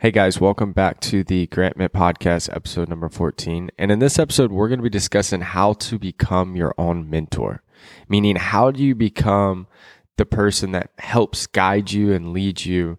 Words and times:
Hey 0.00 0.10
guys, 0.10 0.40
welcome 0.40 0.72
back 0.72 1.00
to 1.02 1.22
the 1.22 1.46
Grant 1.46 1.76
Mitt 1.76 1.92
Podcast, 1.92 2.54
episode 2.54 2.88
number 2.88 3.08
14. 3.08 3.70
And 3.78 3.92
in 3.92 4.00
this 4.00 4.18
episode, 4.18 4.50
we're 4.50 4.68
going 4.68 4.80
to 4.80 4.82
be 4.82 4.90
discussing 4.90 5.40
how 5.40 5.74
to 5.74 5.98
become 5.98 6.56
your 6.56 6.74
own 6.76 7.08
mentor, 7.08 7.62
meaning 8.08 8.34
how 8.36 8.72
do 8.72 8.82
you 8.82 8.96
become 8.96 9.68
the 10.16 10.26
person 10.26 10.72
that 10.72 10.90
helps 10.98 11.46
guide 11.46 11.92
you 11.92 12.12
and 12.12 12.32
lead 12.32 12.64
you 12.64 12.98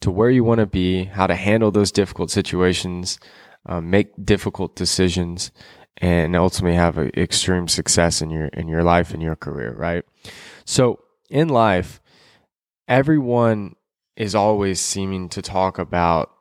to 0.00 0.10
where 0.10 0.30
you 0.30 0.44
want 0.44 0.60
to 0.60 0.66
be, 0.66 1.04
how 1.04 1.26
to 1.26 1.34
handle 1.34 1.72
those 1.72 1.90
difficult 1.90 2.30
situations, 2.30 3.18
um, 3.66 3.90
make 3.90 4.12
difficult 4.24 4.76
decisions, 4.76 5.50
and 5.98 6.36
ultimately 6.36 6.76
have 6.76 6.96
extreme 6.96 7.66
success 7.66 8.22
in 8.22 8.30
your 8.30 8.46
in 8.46 8.68
your 8.68 8.84
life 8.84 9.12
and 9.12 9.22
your 9.22 9.36
career, 9.36 9.74
right? 9.74 10.04
So 10.64 11.00
in 11.28 11.48
life, 11.48 12.00
everyone 12.86 13.74
is 14.16 14.34
always 14.34 14.80
seeming 14.80 15.28
to 15.30 15.42
talk 15.42 15.78
about 15.78 16.32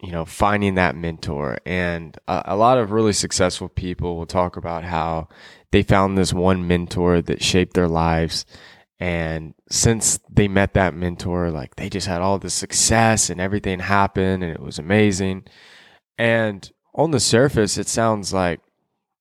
you 0.00 0.12
know, 0.12 0.24
finding 0.24 0.76
that 0.76 0.96
mentor. 0.96 1.58
And 1.66 2.16
a, 2.28 2.42
a, 2.46 2.56
lot 2.56 2.78
of 2.78 2.92
really 2.92 3.12
successful 3.12 3.68
people 3.68 4.16
will 4.16 4.26
talk 4.26 4.56
about 4.56 4.84
how 4.84 5.28
they 5.72 5.82
found 5.82 6.16
this 6.16 6.32
one 6.32 6.68
mentor 6.68 7.20
that 7.22 7.42
shaped 7.42 7.74
their 7.74 7.88
lives. 7.88 8.46
And 9.00 9.54
since 9.70 10.18
they 10.28 10.48
met 10.48 10.74
that 10.74 10.94
mentor, 10.94 11.50
like 11.50 11.76
they 11.76 11.88
just 11.88 12.06
had 12.06 12.20
all 12.20 12.38
the 12.38 12.50
success 12.50 13.30
and 13.30 13.40
everything 13.40 13.80
happened 13.80 14.42
and 14.42 14.52
it 14.52 14.60
was 14.60 14.78
amazing. 14.78 15.44
And 16.16 16.70
on 16.94 17.10
the 17.10 17.20
surface, 17.20 17.78
it 17.78 17.88
sounds 17.88 18.32
like 18.32 18.60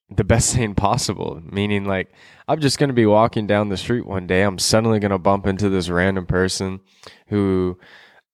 the 0.10 0.24
best 0.24 0.56
thing 0.56 0.76
possible, 0.76 1.42
meaning 1.44 1.86
like 1.86 2.12
I'm 2.48 2.60
just 2.60 2.80
going 2.80 2.90
to 2.90 2.94
be 2.94 3.06
walking 3.06 3.48
down 3.48 3.70
the 3.70 3.78
street 3.78 4.06
one 4.06 4.28
day. 4.28 4.44
I'm 4.44 4.60
suddenly 4.60 5.00
going 5.00 5.12
to 5.12 5.18
bump 5.18 5.48
into 5.48 5.70
this 5.70 5.90
random 5.90 6.26
person 6.26 6.80
who, 7.28 7.78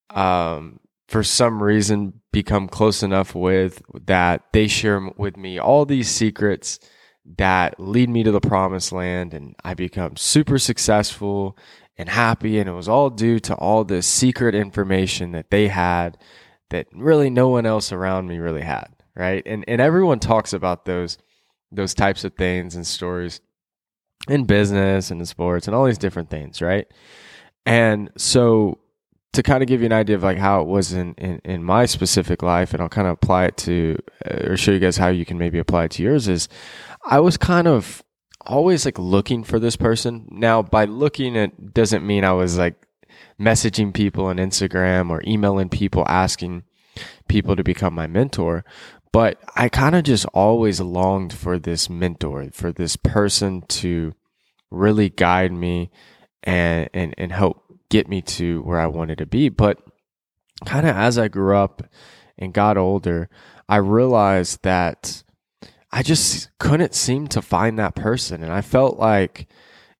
um, 0.10 0.80
for 1.08 1.24
some 1.24 1.62
reason 1.62 2.22
become 2.32 2.68
close 2.68 3.04
enough 3.04 3.36
with 3.36 3.82
that 4.06 4.44
they 4.54 4.68
share 4.68 5.10
with 5.18 5.38
me 5.38 5.60
all 5.60 5.86
these 5.86 6.10
secrets 6.10 6.80
that 7.38 7.80
lead 7.80 8.10
me 8.10 8.23
to 8.23 8.32
the 8.32 8.42
promised 8.42 8.92
land 8.92 9.34
and 9.34 9.56
I 9.64 9.73
become 9.73 10.18
super 10.18 10.58
successful 10.58 11.58
and 11.98 12.10
happy 12.10 12.60
and 12.60 12.68
it 12.68 12.73
was 12.73 12.90
all 12.90 13.10
due 13.10 13.40
to 13.42 13.56
all 13.56 13.84
this 13.84 14.08
secret 14.08 14.56
information 14.56 15.32
that 15.32 15.52
they 15.52 15.68
had 15.68 16.18
that 16.70 16.88
really 16.94 17.30
no 17.30 17.50
one 17.50 17.66
else 17.66 17.92
around 17.92 18.28
me 18.28 18.40
really 18.40 18.62
had 18.62 18.88
right? 19.16 19.44
And 19.45 19.64
and 19.67 19.80
everyone 19.80 20.20
talks 20.20 20.54
about 20.54 20.86
those 20.86 21.17
those 21.72 21.94
types 21.94 22.23
of 22.23 22.34
things 22.36 22.76
and 22.76 22.86
stories 22.86 23.42
in 24.28 24.45
business 24.45 25.12
and 25.12 25.20
in 25.20 25.26
sports 25.26 25.67
and 25.67 25.76
all 25.76 25.86
these 25.86 25.98
different 25.98 26.30
things 26.30 26.62
right? 26.62 26.88
And 27.66 28.10
so 28.17 28.80
to 29.34 29.44
kind 29.44 29.64
of 29.64 29.67
give 29.67 29.81
you 29.81 29.88
an 29.88 29.94
idea 29.94 30.16
of 30.16 30.23
like 30.23 30.38
how 30.38 30.62
it 30.62 30.67
was 30.67 30.94
in, 30.94 31.14
in, 31.16 31.42
in 31.44 31.64
my 31.64 31.86
specific 31.86 32.42
life, 32.42 32.73
and 32.73 32.81
I'll 32.81 32.89
kind 32.89 33.08
of 33.08 33.14
apply 33.14 33.45
it 33.45 33.58
to, 33.58 33.98
uh, 34.26 34.52
or 34.52 34.58
show 34.58 34.72
you 34.72 34.80
guys 34.80 34.98
how 34.98 35.09
you 35.09 35.26
can 35.26 35.38
maybe 35.38 35.59
apply 35.59 35.86
it 35.86 35.92
to 35.92 36.03
yours 36.03 36.28
is 36.28 36.48
I 37.03 37.20
was 37.20 37.36
kind 37.36 37.67
of 37.67 38.04
always 38.45 38.86
like 38.86 39.00
looking 39.00 39.44
for 39.44 39.59
this 39.59 39.76
person. 39.76 40.28
Now, 40.31 40.61
by 40.61 40.86
looking, 40.86 41.36
it 41.36 41.73
doesn't 41.73 42.06
mean 42.06 42.23
I 42.23 42.34
was 42.34 42.58
like 42.58 42.76
messaging 43.39 43.94
people 43.94 44.26
on 44.26 44.38
Instagram 44.38 45.09
or 45.09 45.23
emailing 45.26 45.70
people 45.70 46.06
asking 46.08 46.64
people 47.28 47.56
to 47.56 47.64
become 47.64 47.94
my 47.94 48.06
mentor. 48.06 48.64
But 49.11 49.39
I 49.56 49.70
kind 49.70 49.95
of 49.95 50.04
just 50.04 50.26
always 50.28 50.80
longed 50.80 51.34
for 51.34 51.58
this 51.58 51.89
mentor, 51.89 52.50
for 52.52 52.72
this 52.72 52.95
person 52.95 53.64
to 53.70 54.14
really 54.70 55.09
guide 55.09 55.52
me 55.52 55.92
and, 56.44 56.89
and, 56.94 57.14
and 57.17 57.31
help 57.31 57.64
get 57.94 58.08
me 58.08 58.23
to 58.23 58.63
where 58.63 58.80
I 58.80 58.88
wanted 58.88 59.19
to 59.19 59.27
be. 59.27 59.49
But 59.49 59.77
kind 60.66 60.88
of 60.88 60.95
as 60.95 61.19
I 61.19 61.27
grew 61.27 61.55
up 61.55 61.83
and 62.39 62.52
got 62.52 62.75
older, 62.75 63.30
I 63.69 63.75
realized 63.77 64.63
that 64.63 65.23
I 65.91 66.02
just 66.02 66.49
couldn't 66.58 66.95
seem 66.95 67.27
to 67.27 67.41
find 67.41 67.77
that 67.77 67.94
person. 67.94 68.41
And 68.41 68.52
I 68.52 68.61
felt 68.61 68.97
like 68.97 69.48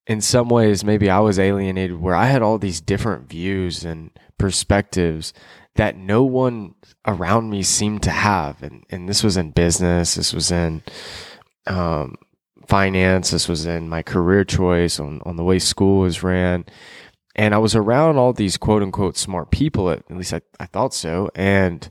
in 0.08 0.20
some 0.20 0.48
ways, 0.48 0.84
maybe 0.84 1.08
I 1.08 1.20
was 1.20 1.38
alienated 1.38 2.00
where 2.00 2.16
I 2.16 2.26
had 2.26 2.42
all 2.42 2.58
these 2.58 2.80
different 2.80 3.28
views 3.28 3.84
and 3.84 4.10
perspectives 4.38 5.32
that 5.76 5.96
no 5.96 6.24
one 6.24 6.74
around 7.06 7.48
me 7.48 7.62
seemed 7.62 8.02
to 8.02 8.10
have. 8.10 8.60
And, 8.60 8.84
and 8.90 9.08
this 9.08 9.22
was 9.22 9.36
in 9.36 9.52
business, 9.52 10.16
this 10.16 10.32
was 10.32 10.50
in 10.50 10.82
um, 11.68 12.16
finance, 12.66 13.30
this 13.30 13.48
was 13.48 13.66
in 13.66 13.88
my 13.88 14.02
career 14.02 14.44
choice, 14.44 14.98
on, 14.98 15.20
on 15.24 15.36
the 15.36 15.44
way 15.44 15.60
school 15.60 16.00
was 16.00 16.24
ran. 16.24 16.64
And 17.36 17.54
I 17.54 17.58
was 17.58 17.74
around 17.74 18.16
all 18.16 18.32
these 18.32 18.56
quote 18.56 18.82
unquote 18.82 19.16
smart 19.16 19.50
people, 19.50 19.90
at, 19.90 20.08
least 20.10 20.32
I, 20.32 20.40
I 20.60 20.66
thought 20.66 20.94
so. 20.94 21.30
And 21.34 21.90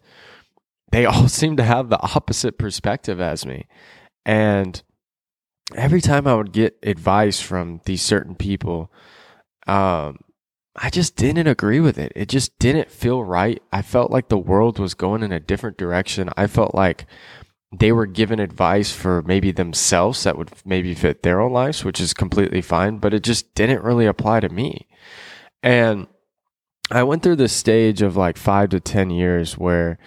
they 0.91 1.05
all 1.05 1.27
seemed 1.27 1.57
to 1.57 1.63
have 1.63 1.89
the 1.89 2.01
opposite 2.01 2.57
perspective 2.57 3.19
as 3.19 3.45
me. 3.45 3.67
And 4.25 4.81
every 5.75 6.01
time 6.01 6.27
I 6.27 6.35
would 6.35 6.53
get 6.53 6.77
advice 6.83 7.41
from 7.41 7.81
these 7.85 8.01
certain 8.01 8.35
people, 8.35 8.91
um, 9.67 10.19
I 10.75 10.89
just 10.89 11.15
didn't 11.15 11.47
agree 11.47 11.79
with 11.79 11.99
it. 11.99 12.11
It 12.15 12.29
just 12.29 12.57
didn't 12.57 12.89
feel 12.89 13.23
right. 13.23 13.61
I 13.71 13.81
felt 13.81 14.11
like 14.11 14.29
the 14.29 14.37
world 14.37 14.79
was 14.79 14.95
going 14.95 15.21
in 15.21 15.31
a 15.31 15.39
different 15.39 15.77
direction. 15.77 16.29
I 16.35 16.47
felt 16.47 16.73
like 16.73 17.05
they 17.71 17.91
were 17.91 18.05
given 18.05 18.39
advice 18.39 18.91
for 18.91 19.21
maybe 19.23 19.51
themselves 19.51 20.23
that 20.23 20.37
would 20.37 20.51
maybe 20.65 20.93
fit 20.93 21.23
their 21.23 21.39
own 21.39 21.51
lives, 21.51 21.83
which 21.83 21.99
is 21.99 22.13
completely 22.13 22.61
fine, 22.61 22.97
but 22.97 23.13
it 23.13 23.23
just 23.23 23.53
didn't 23.55 23.83
really 23.83 24.05
apply 24.05 24.39
to 24.39 24.49
me. 24.49 24.87
And 25.63 26.07
I 26.91 27.03
went 27.03 27.23
through 27.23 27.37
this 27.37 27.53
stage 27.53 28.01
of 28.01 28.17
like 28.17 28.37
five 28.37 28.69
to 28.69 28.79
10 28.79 29.09
years 29.09 29.57
where 29.57 29.97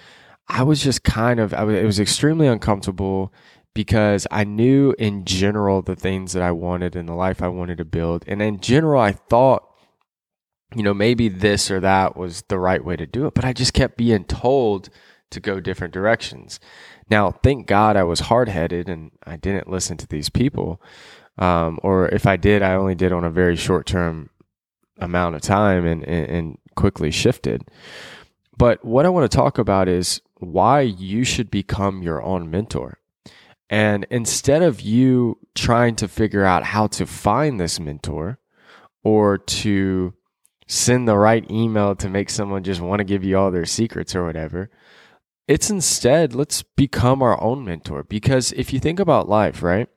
I 0.48 0.62
was 0.62 0.82
just 0.82 1.02
kind 1.02 1.40
of, 1.40 1.52
was, 1.52 1.74
it 1.74 1.84
was 1.84 1.98
extremely 1.98 2.46
uncomfortable 2.46 3.32
because 3.74 4.26
I 4.30 4.44
knew 4.44 4.94
in 4.98 5.24
general 5.24 5.82
the 5.82 5.96
things 5.96 6.32
that 6.34 6.42
I 6.42 6.52
wanted 6.52 6.94
and 6.94 7.08
the 7.08 7.14
life 7.14 7.42
I 7.42 7.48
wanted 7.48 7.78
to 7.78 7.84
build. 7.84 8.24
And 8.26 8.40
in 8.40 8.60
general, 8.60 9.00
I 9.00 9.12
thought, 9.12 9.64
you 10.74 10.82
know, 10.82 10.94
maybe 10.94 11.28
this 11.28 11.70
or 11.70 11.80
that 11.80 12.16
was 12.16 12.42
the 12.48 12.58
right 12.58 12.84
way 12.84 12.96
to 12.96 13.06
do 13.06 13.26
it, 13.26 13.34
but 13.34 13.44
I 13.44 13.52
just 13.52 13.72
kept 13.72 13.96
being 13.96 14.24
told 14.24 14.88
to 15.30 15.40
go 15.40 15.60
different 15.60 15.94
directions. 15.94 16.60
Now, 17.10 17.30
thank 17.30 17.66
God 17.66 17.96
I 17.96 18.04
was 18.04 18.20
hard 18.20 18.48
headed 18.48 18.88
and 18.88 19.10
I 19.26 19.36
didn't 19.36 19.68
listen 19.68 19.96
to 19.98 20.06
these 20.06 20.28
people. 20.28 20.80
Um, 21.38 21.78
or 21.82 22.08
if 22.08 22.26
I 22.26 22.36
did, 22.36 22.62
I 22.62 22.74
only 22.74 22.94
did 22.94 23.12
on 23.12 23.24
a 23.24 23.30
very 23.30 23.56
short 23.56 23.86
term 23.86 24.30
amount 24.98 25.34
of 25.34 25.42
time 25.42 25.86
and, 25.86 26.04
and, 26.04 26.30
and 26.30 26.58
quickly 26.74 27.10
shifted. 27.10 27.62
But 28.56 28.84
what 28.84 29.06
I 29.06 29.10
want 29.10 29.30
to 29.30 29.36
talk 29.36 29.58
about 29.58 29.88
is 29.88 30.20
why 30.38 30.80
you 30.80 31.24
should 31.24 31.50
become 31.50 32.02
your 32.02 32.22
own 32.22 32.50
mentor. 32.50 32.98
And 33.68 34.06
instead 34.10 34.62
of 34.62 34.80
you 34.80 35.38
trying 35.54 35.96
to 35.96 36.08
figure 36.08 36.44
out 36.44 36.62
how 36.62 36.86
to 36.88 37.06
find 37.06 37.58
this 37.58 37.80
mentor 37.80 38.38
or 39.02 39.38
to 39.38 40.14
send 40.68 41.06
the 41.06 41.16
right 41.16 41.48
email 41.50 41.94
to 41.96 42.08
make 42.08 42.30
someone 42.30 42.62
just 42.62 42.80
want 42.80 43.00
to 43.00 43.04
give 43.04 43.24
you 43.24 43.36
all 43.38 43.50
their 43.50 43.64
secrets 43.64 44.14
or 44.14 44.24
whatever, 44.24 44.70
it's 45.48 45.70
instead 45.70 46.34
let's 46.34 46.62
become 46.62 47.22
our 47.22 47.40
own 47.42 47.64
mentor. 47.64 48.02
Because 48.04 48.52
if 48.52 48.72
you 48.72 48.80
think 48.80 49.00
about 49.00 49.28
life, 49.28 49.62
right? 49.62 49.88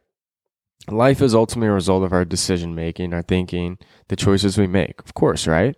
Life 0.88 1.22
is 1.22 1.36
ultimately 1.36 1.68
a 1.68 1.74
result 1.74 2.04
of 2.04 2.14
our 2.14 2.26
decision 2.26 2.74
making, 2.74 3.14
our 3.14 3.22
thinking, 3.22 3.78
the 4.08 4.16
choices 4.16 4.58
we 4.58 4.66
make, 4.66 5.02
of 5.02 5.14
course, 5.14 5.46
right? 5.46 5.76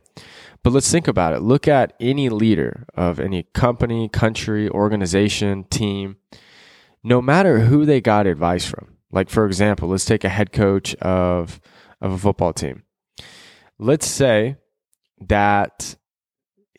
But 0.63 0.73
let's 0.73 0.91
think 0.91 1.07
about 1.07 1.33
it. 1.33 1.41
Look 1.41 1.67
at 1.67 1.93
any 1.99 2.29
leader 2.29 2.85
of 2.95 3.19
any 3.19 3.43
company, 3.53 4.07
country, 4.07 4.69
organization, 4.69 5.65
team, 5.65 6.17
no 7.03 7.21
matter 7.21 7.61
who 7.61 7.83
they 7.83 7.99
got 7.99 8.27
advice 8.27 8.65
from. 8.65 8.97
Like, 9.11 9.29
for 9.29 9.45
example, 9.45 9.89
let's 9.89 10.05
take 10.05 10.23
a 10.23 10.29
head 10.29 10.53
coach 10.53 10.95
of, 10.95 11.59
of 11.99 12.13
a 12.13 12.17
football 12.17 12.53
team. 12.53 12.83
Let's 13.79 14.07
say 14.07 14.57
that 15.19 15.95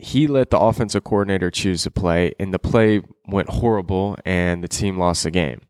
he 0.01 0.27
let 0.27 0.51
the 0.51 0.59
offensive 0.59 1.05
coordinator 1.05 1.51
choose 1.51 1.83
to 1.83 1.91
play 1.91 2.33
and 2.39 2.55
the 2.55 2.59
play 2.59 3.03
went 3.27 3.49
horrible 3.49 4.17
and 4.25 4.63
the 4.63 4.69
team 4.69 4.99
lost 4.99 5.25
the 5.25 5.31
game. 5.31 5.61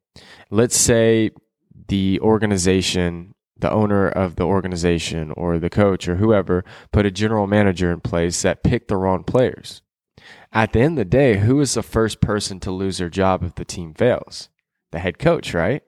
Let's 0.51 0.77
say 0.77 1.31
the 1.89 2.21
organization, 2.21 3.35
the 3.59 3.71
owner 3.71 4.09
of 4.09 4.37
the 4.37 4.45
organization 4.45 5.33
or 5.37 5.59
the 5.59 5.71
coach 5.71 6.09
or 6.09 6.17
whoever 6.17 6.65
put 6.91 7.07
a 7.07 7.11
general 7.11 7.47
manager 7.47 7.93
in 7.93 8.01
place 8.01 8.43
that 8.43 8.63
picked 8.63 8.89
the 8.89 8.97
wrong 8.97 9.25
players. 9.25 9.83
At 10.53 10.73
the 10.73 10.81
end 10.81 10.99
of 10.99 11.05
the 11.05 11.11
day, 11.11 11.39
who 11.39 11.61
is 11.61 11.75
the 11.75 11.83
first 11.83 12.21
person 12.21 12.61
to 12.61 12.71
lose 12.71 12.99
their 12.99 13.09
job 13.09 13.43
if 13.43 13.55
the 13.55 13.65
team 13.65 13.95
fails? 13.95 14.49
The 14.91 14.99
head 14.99 15.19
coach, 15.19 15.55
right? 15.55 15.83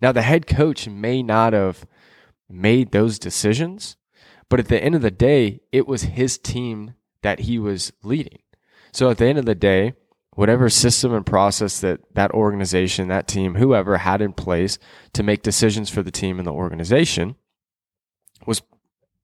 Now, 0.00 0.12
the 0.12 0.22
head 0.22 0.46
coach 0.46 0.88
may 0.88 1.22
not 1.22 1.52
have 1.52 1.86
made 2.48 2.92
those 2.92 3.18
decisions, 3.18 3.96
but 4.48 4.60
at 4.60 4.68
the 4.68 4.82
end 4.82 4.94
of 4.94 5.02
the 5.02 5.10
day, 5.10 5.60
it 5.72 5.86
was 5.86 6.02
his 6.02 6.38
team 6.38 6.94
that 7.22 7.40
he 7.40 7.58
was 7.58 7.92
leading. 8.02 8.38
So 8.92 9.10
at 9.10 9.18
the 9.18 9.26
end 9.26 9.38
of 9.38 9.46
the 9.46 9.54
day, 9.54 9.94
whatever 10.36 10.68
system 10.68 11.12
and 11.12 11.26
process 11.26 11.80
that 11.80 12.00
that 12.14 12.30
organization, 12.30 13.08
that 13.08 13.26
team, 13.26 13.56
whoever 13.56 13.98
had 13.98 14.22
in 14.22 14.32
place 14.32 14.78
to 15.12 15.22
make 15.22 15.42
decisions 15.42 15.90
for 15.90 16.02
the 16.02 16.12
team 16.12 16.38
and 16.38 16.46
the 16.46 16.52
organization 16.52 17.34
was 18.46 18.62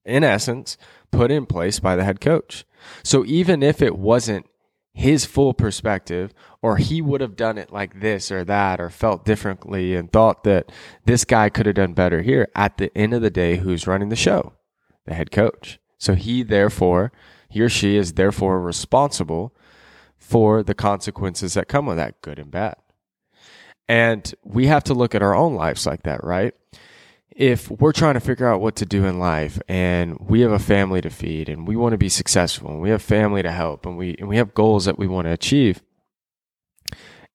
in 0.04 0.24
essence 0.24 0.76
put 1.12 1.30
in 1.30 1.46
place 1.46 1.78
by 1.78 1.94
the 1.94 2.02
head 2.04 2.20
coach. 2.20 2.64
So 3.04 3.24
even 3.24 3.62
if 3.62 3.80
it 3.80 3.96
wasn't 3.96 4.46
his 4.94 5.24
full 5.24 5.54
perspective, 5.54 6.34
or 6.60 6.76
he 6.76 7.00
would 7.00 7.20
have 7.20 7.36
done 7.36 7.56
it 7.56 7.72
like 7.72 8.00
this 8.00 8.30
or 8.30 8.44
that, 8.44 8.80
or 8.80 8.90
felt 8.90 9.24
differently 9.24 9.94
and 9.94 10.12
thought 10.12 10.44
that 10.44 10.70
this 11.04 11.24
guy 11.24 11.48
could 11.48 11.66
have 11.66 11.74
done 11.74 11.94
better 11.94 12.22
here. 12.22 12.48
At 12.54 12.76
the 12.76 12.96
end 12.96 13.14
of 13.14 13.22
the 13.22 13.30
day, 13.30 13.56
who's 13.56 13.86
running 13.86 14.10
the 14.10 14.16
show? 14.16 14.52
The 15.06 15.14
head 15.14 15.30
coach. 15.30 15.78
So 15.98 16.14
he, 16.14 16.42
therefore, 16.42 17.10
he 17.48 17.62
or 17.62 17.68
she 17.68 17.96
is 17.96 18.14
therefore 18.14 18.60
responsible 18.60 19.54
for 20.22 20.62
the 20.62 20.74
consequences 20.74 21.54
that 21.54 21.68
come 21.68 21.86
with 21.86 21.96
that, 21.96 22.22
good 22.22 22.38
and 22.38 22.50
bad. 22.50 22.76
And 23.88 24.34
we 24.42 24.68
have 24.68 24.84
to 24.84 24.94
look 24.94 25.14
at 25.14 25.22
our 25.22 25.34
own 25.34 25.54
lives 25.54 25.84
like 25.84 26.04
that, 26.04 26.24
right? 26.24 26.54
if 27.36 27.70
we're 27.70 27.92
trying 27.92 28.14
to 28.14 28.20
figure 28.20 28.46
out 28.46 28.60
what 28.60 28.76
to 28.76 28.86
do 28.86 29.04
in 29.06 29.18
life 29.18 29.58
and 29.68 30.18
we 30.20 30.40
have 30.40 30.52
a 30.52 30.58
family 30.58 31.00
to 31.00 31.10
feed 31.10 31.48
and 31.48 31.66
we 31.66 31.76
want 31.76 31.92
to 31.92 31.98
be 31.98 32.08
successful 32.08 32.70
and 32.70 32.80
we 32.80 32.90
have 32.90 33.02
family 33.02 33.42
to 33.42 33.50
help 33.50 33.86
and 33.86 33.96
we 33.96 34.14
and 34.18 34.28
we 34.28 34.36
have 34.36 34.54
goals 34.54 34.84
that 34.84 34.98
we 34.98 35.06
want 35.06 35.26
to 35.26 35.32
achieve 35.32 35.82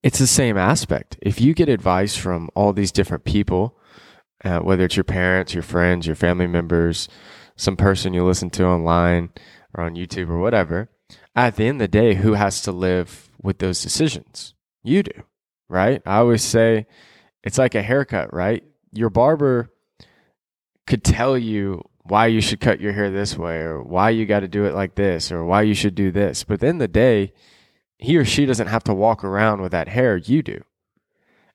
it's 0.02 0.18
the 0.18 0.26
same 0.26 0.56
aspect 0.56 1.16
if 1.20 1.40
you 1.40 1.52
get 1.52 1.68
advice 1.68 2.16
from 2.16 2.48
all 2.54 2.72
these 2.72 2.92
different 2.92 3.24
people 3.24 3.76
uh, 4.44 4.60
whether 4.60 4.84
it's 4.84 4.96
your 4.96 5.04
parents 5.04 5.52
your 5.52 5.62
friends 5.62 6.06
your 6.06 6.16
family 6.16 6.46
members 6.46 7.08
some 7.56 7.76
person 7.76 8.14
you 8.14 8.24
listen 8.24 8.50
to 8.50 8.64
online 8.64 9.30
or 9.74 9.84
on 9.84 9.96
youtube 9.96 10.28
or 10.28 10.38
whatever 10.38 10.88
at 11.34 11.56
the 11.56 11.64
end 11.64 11.80
of 11.80 11.90
the 11.90 11.98
day 11.98 12.14
who 12.14 12.34
has 12.34 12.62
to 12.62 12.72
live 12.72 13.30
with 13.42 13.58
those 13.58 13.82
decisions 13.82 14.54
you 14.82 15.02
do 15.02 15.22
right 15.68 16.02
i 16.06 16.16
always 16.16 16.42
say 16.42 16.86
it's 17.42 17.58
like 17.58 17.74
a 17.74 17.82
haircut 17.82 18.32
right 18.32 18.64
your 18.92 19.10
barber 19.10 19.70
could 20.86 21.04
tell 21.04 21.36
you 21.36 21.82
why 22.08 22.26
you 22.26 22.40
should 22.40 22.60
cut 22.60 22.80
your 22.80 22.92
hair 22.92 23.10
this 23.10 23.36
way 23.36 23.58
or 23.58 23.82
why 23.82 24.10
you 24.10 24.24
got 24.26 24.40
to 24.40 24.48
do 24.48 24.64
it 24.64 24.74
like 24.74 24.94
this 24.94 25.30
or 25.30 25.44
why 25.44 25.62
you 25.62 25.74
should 25.74 25.94
do 25.94 26.10
this. 26.10 26.44
But 26.44 26.60
then 26.60 26.78
the 26.78 26.88
day, 26.88 27.32
he 27.98 28.16
or 28.16 28.24
she 28.24 28.46
doesn't 28.46 28.68
have 28.68 28.84
to 28.84 28.94
walk 28.94 29.22
around 29.22 29.60
with 29.60 29.72
that 29.72 29.88
hair, 29.88 30.16
you 30.16 30.42
do. 30.42 30.62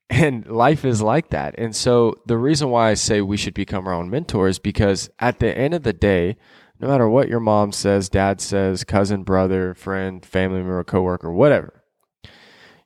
And 0.09 0.45
life 0.45 0.85
is 0.85 1.01
like 1.01 1.29
that. 1.29 1.55
And 1.57 1.75
so 1.75 2.19
the 2.27 2.37
reason 2.37 2.69
why 2.69 2.91
I 2.91 2.93
say 2.93 3.21
we 3.21 3.37
should 3.37 3.55
become 3.55 3.87
our 3.87 3.93
own 3.93 4.11
mentors 4.11 4.59
because 4.59 5.09
at 5.17 5.39
the 5.39 5.57
end 5.57 5.73
of 5.73 5.81
the 5.81 5.93
day, 5.93 6.37
no 6.79 6.87
matter 6.87 7.07
what 7.07 7.29
your 7.29 7.39
mom 7.39 7.71
says, 7.71 8.09
dad 8.09 8.41
says, 8.41 8.83
cousin, 8.83 9.23
brother, 9.23 9.73
friend, 9.73 10.25
family 10.25 10.59
member, 10.59 10.83
coworker, 10.83 11.31
whatever, 11.31 11.83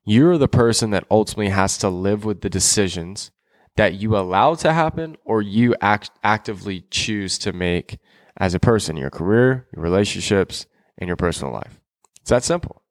you're 0.06 0.38
the 0.38 0.48
person 0.48 0.92
that 0.92 1.06
ultimately 1.10 1.50
has 1.50 1.78
to 1.80 1.90
live 1.90 2.24
with 2.24 2.42
the 2.42 2.50
decisions 2.50 3.32
that 3.76 3.96
you 3.96 4.18
allow 4.18 4.56
to 4.56 4.74
happen 4.74 5.16
or 5.24 5.42
you 5.42 5.76
act 5.82 6.10
actively 6.24 6.86
choose 6.90 7.38
to 7.38 7.54
make 7.54 8.00
as 8.38 8.54
a 8.54 8.60
person, 8.60 8.98
your 8.98 9.10
career, 9.10 9.68
your 9.74 9.84
relationships, 9.84 10.66
and 10.98 11.08
your 11.08 11.16
personal 11.16 11.54
life. 11.54 11.80
It's 12.22 12.30
that 12.30 12.44
simple. 12.44 12.82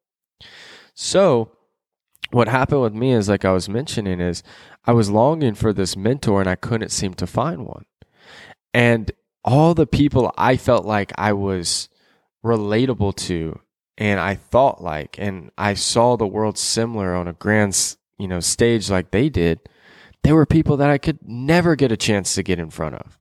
So, 0.95 1.53
what 2.31 2.49
happened 2.49 2.83
with 2.83 2.95
me 2.95 3.13
is 3.13 3.29
like 3.29 3.45
I 3.45 3.53
was 3.53 3.69
mentioning 3.69 4.21
is 4.21 4.43
I 4.85 4.93
was 4.93 5.11
longing 5.11 5.55
for 5.55 5.73
this 5.73 5.97
mentor 5.97 6.41
and 6.41 6.51
I 6.51 6.57
couldn't 6.57 6.91
seem 6.91 7.15
to 7.15 7.27
find 7.27 7.67
one. 7.67 7.85
And 8.75 9.13
all 9.47 9.73
the 9.73 9.87
people 9.87 10.35
I 10.37 10.57
felt 10.59 10.85
like 10.85 11.13
I 11.17 11.33
was 11.33 11.89
relatable 12.45 13.17
to 13.17 13.59
and 13.97 14.21
I 14.21 14.35
thought 14.35 14.83
like 14.83 15.17
and 15.19 15.51
I 15.57 15.75
saw 15.75 16.17
the 16.17 16.27
world 16.27 16.59
similar 16.59 17.15
on 17.15 17.29
a 17.29 17.33
grand, 17.33 17.97
you 18.19 18.29
know, 18.29 18.41
stage 18.41 18.91
like 18.91 19.11
they 19.11 19.31
did 19.31 19.61
they 20.27 20.33
were 20.33 20.45
people 20.45 20.77
that 20.79 20.91
I 20.91 20.99
could 20.99 21.21
never 21.23 21.77
get 21.77 21.93
a 21.93 21.97
chance 21.97 22.35
to 22.35 22.43
get 22.43 22.59
in 22.59 22.71
front 22.71 22.97
of. 22.97 23.17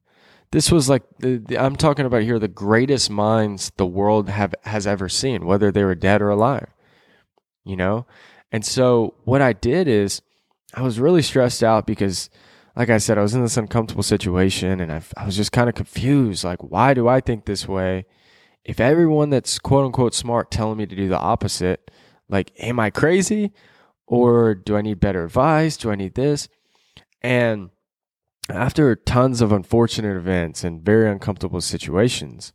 This 0.52 0.72
was 0.72 0.90
like 0.90 1.04
the, 1.20 1.38
the, 1.38 1.58
I'm 1.60 1.76
talking 1.76 2.08
about 2.08 2.24
here 2.24 2.40
the 2.40 2.48
greatest 2.48 3.12
minds 3.12 3.72
the 3.78 3.86
world 3.86 4.28
have 4.28 4.56
has 4.64 4.88
ever 4.88 5.08
seen, 5.08 5.46
whether 5.46 5.72
they 5.72 5.84
were 5.84 5.94
dead 5.94 6.24
or 6.24 6.32
alive. 6.32 6.74
You 7.64 7.76
know? 7.76 8.08
And 8.52 8.66
so 8.66 9.14
what 9.24 9.40
I 9.40 9.54
did 9.54 9.88
is 9.88 10.24
I 10.74 10.82
was 10.82 11.00
really 11.00 11.22
stressed 11.22 11.64
out 11.64 11.86
because 11.86 12.32
like 12.76 12.90
I 12.90 12.98
said, 12.98 13.18
I 13.18 13.22
was 13.22 13.34
in 13.34 13.42
this 13.42 13.58
uncomfortable 13.58 14.04
situation 14.04 14.80
and 14.82 14.92
I, 14.92 15.02
I 15.16 15.26
was 15.26 15.36
just 15.36 15.52
kind 15.52 15.70
of 15.70 15.76
confused. 15.76 16.44
Like, 16.44 16.62
why 16.62 16.94
do 16.94 17.08
I 17.08 17.22
think 17.22 17.46
this 17.46 17.68
way? 17.68 18.06
If 18.64 18.80
everyone 18.80 19.30
that's 19.30 19.60
quote 19.60 19.86
unquote 19.86 20.14
smart 20.14 20.52
telling 20.52 20.78
me 20.78 20.86
to 20.86 20.96
do 20.96 21.08
the 21.08 21.20
opposite, 21.20 21.92
like, 22.28 22.52
am 22.60 22.80
I 22.80 22.90
crazy? 22.90 23.54
Or 24.08 24.54
do 24.54 24.76
I 24.76 24.82
need 24.82 25.00
better 25.00 25.24
advice? 25.24 25.78
Do 25.78 25.90
I 25.90 25.96
need 25.96 26.16
this? 26.16 26.50
And 27.22 27.70
after 28.50 28.96
tons 28.96 29.42
of 29.42 29.52
unfortunate 29.52 30.16
events 30.16 30.64
and 30.64 30.84
very 30.84 31.10
uncomfortable 31.10 31.62
situations, 31.62 32.54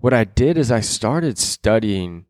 what 0.00 0.12
I 0.12 0.24
did 0.24 0.58
is 0.58 0.70
I 0.70 0.80
started 0.80 1.38
studying 1.38 2.26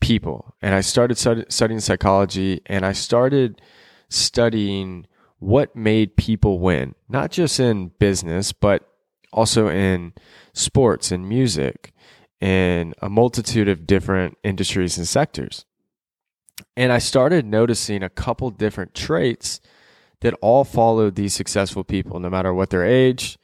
people 0.00 0.54
and 0.62 0.74
I 0.74 0.80
started 0.80 1.18
studying 1.18 1.80
psychology 1.80 2.60
and 2.66 2.86
I 2.86 2.92
started 2.92 3.60
studying 4.08 5.06
what 5.38 5.74
made 5.76 6.16
people 6.16 6.58
win, 6.58 6.94
not 7.08 7.30
just 7.30 7.60
in 7.60 7.88
business, 7.98 8.52
but 8.52 8.88
also 9.32 9.68
in 9.68 10.12
sports 10.52 11.12
and 11.12 11.28
music 11.28 11.92
and 12.40 12.94
a 13.00 13.08
multitude 13.08 13.68
of 13.68 13.86
different 13.86 14.36
industries 14.42 14.96
and 14.96 15.06
sectors. 15.06 15.64
And 16.76 16.92
I 16.92 16.98
started 16.98 17.44
noticing 17.44 18.02
a 18.02 18.08
couple 18.08 18.50
different 18.50 18.94
traits 18.94 19.60
that 20.20 20.34
all 20.40 20.64
followed 20.64 21.14
these 21.14 21.34
successful 21.34 21.84
people, 21.84 22.18
no 22.18 22.30
matter 22.30 22.52
what 22.52 22.70
their 22.70 22.84
age, 22.84 23.38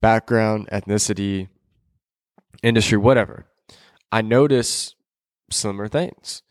background, 0.00 0.68
ethnicity, 0.72 1.48
industry, 2.62 2.96
whatever. 2.96 3.46
I 4.10 4.22
noticed 4.22 4.94
similar 5.50 5.88
things. 5.88 6.42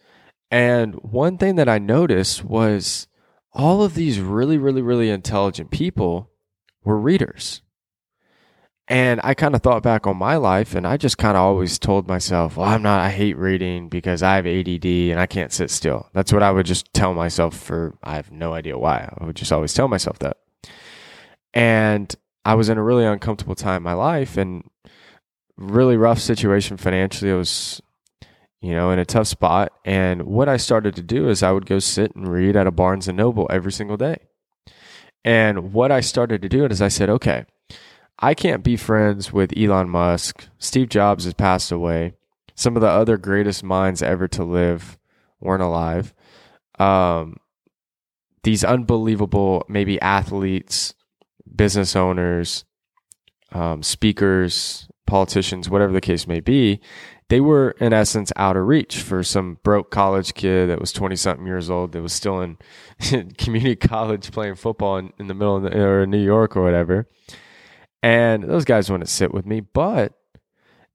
And 0.52 0.96
one 0.96 1.38
thing 1.38 1.56
that 1.56 1.70
I 1.70 1.80
noticed 1.80 2.44
was 2.44 3.08
all 3.56 3.82
of 3.84 3.96
these 3.96 4.20
really, 4.20 4.58
really, 4.58 4.82
really 4.82 5.10
intelligent 5.10 5.72
people 5.72 6.30
were 6.84 7.00
readers. 7.00 7.62
And 8.88 9.20
I 9.24 9.34
kind 9.34 9.56
of 9.56 9.64
thought 9.64 9.82
back 9.82 10.06
on 10.06 10.18
my 10.18 10.36
life 10.36 10.76
and 10.76 10.86
I 10.86 10.98
just 10.98 11.18
kind 11.18 11.36
of 11.36 11.42
always 11.42 11.80
told 11.80 12.08
myself, 12.08 12.56
well, 12.56 12.68
I'm 12.68 12.84
not, 12.84 13.00
I 13.00 13.10
hate 13.10 13.36
reading 13.36 13.90
because 13.90 14.22
I 14.22 14.36
have 14.36 14.46
ADD 14.46 14.86
and 14.86 15.20
I 15.20 15.26
can't 15.26 15.52
sit 15.52 15.72
still. 15.72 16.08
That's 16.14 16.32
what 16.32 16.44
I 16.44 16.52
would 16.52 16.68
just 16.68 16.94
tell 16.94 17.16
myself 17.16 17.58
for, 17.58 17.98
I 18.04 18.16
have 18.16 18.32
no 18.32 18.54
idea 18.54 18.78
why. 18.78 19.12
I 19.18 19.26
would 19.26 19.36
just 19.36 19.52
always 19.52 19.74
tell 19.74 19.88
myself 19.88 20.20
that. 20.20 20.38
And 21.52 22.14
I 22.44 22.54
was 22.54 22.70
in 22.70 22.78
a 22.78 22.84
really 22.84 23.06
uncomfortable 23.06 23.56
time 23.56 23.78
in 23.78 23.84
my 23.84 23.94
life 23.94 24.38
and 24.38 24.70
really 25.58 25.98
rough 25.98 26.20
situation 26.20 26.78
financially. 26.78 27.32
I 27.32 27.36
was, 27.36 27.82
you 28.66 28.74
know, 28.74 28.90
in 28.90 28.98
a 28.98 29.06
tough 29.06 29.28
spot. 29.28 29.72
And 29.86 30.24
what 30.24 30.50
I 30.50 30.58
started 30.58 30.96
to 30.96 31.04
do 31.04 31.30
is 31.30 31.44
I 31.44 31.52
would 31.52 31.68
go 31.68 31.78
sit 31.78 32.16
and 32.16 32.28
read 32.28 32.56
at 32.56 32.66
a 32.66 32.72
Barnes 32.72 33.08
and 33.08 33.16
Noble 33.16 33.46
every 33.52 33.72
single 33.72 33.96
day. 33.96 34.18
And 35.24 35.72
what 35.72 35.92
I 35.92 36.02
started 36.02 36.42
to 36.42 36.50
do 36.50 36.66
is 36.66 36.82
I 36.82 36.88
said, 36.88 37.08
okay, 37.08 37.46
I 38.18 38.34
can't 38.34 38.64
be 38.64 38.76
friends 38.76 39.32
with 39.32 39.56
Elon 39.56 39.88
Musk. 39.88 40.48
Steve 40.58 40.90
Jobs 40.90 41.26
has 41.26 41.36
passed 41.36 41.72
away. 41.72 42.14
Some 42.56 42.76
of 42.76 42.82
the 42.82 42.90
other 42.90 43.18
greatest 43.18 43.64
minds 43.64 44.02
ever 44.02 44.28
to 44.30 44.44
live 44.44 44.98
weren't 45.40 45.62
alive. 45.62 46.16
Um, 46.80 47.38
these 48.42 48.64
unbelievable, 48.64 49.64
maybe 49.70 50.02
athletes, 50.02 50.96
business 51.56 51.96
owners, 51.96 52.66
um, 53.52 53.84
speakers, 53.84 54.88
politicians, 55.06 55.70
whatever 55.70 55.94
the 55.94 56.02
case 56.02 56.26
may 56.26 56.40
be, 56.40 56.80
they 57.30 57.42
were 57.42 57.72
in 57.80 57.92
essence 57.92 58.32
out 58.36 58.56
of 58.56 58.68
reach 58.68 59.00
for 59.00 59.24
some 59.24 59.58
broke 59.64 59.90
college 59.90 60.34
kid 60.34 60.70
that 60.70 60.80
was 60.80 60.92
20 60.92 61.16
something 61.16 61.48
years 61.48 61.70
old 61.70 61.92
that 61.92 62.02
was 62.02 62.14
still 62.14 62.40
in 62.42 62.58
community 63.38 63.76
college 63.76 64.32
playing 64.32 64.56
football 64.56 64.98
in, 64.98 65.12
in 65.18 65.28
the 65.28 65.34
middle 65.34 65.58
of 65.58 65.64
the, 65.64 65.78
or 65.78 66.06
New 66.06 66.24
York 66.24 66.56
or 66.56 66.64
whatever. 66.64 67.08
And 68.04 68.44
those 68.44 68.66
guys 68.66 68.92
wouldn't 68.92 69.10
sit 69.10 69.34
with 69.34 69.46
me, 69.46 69.62
but 69.62 70.14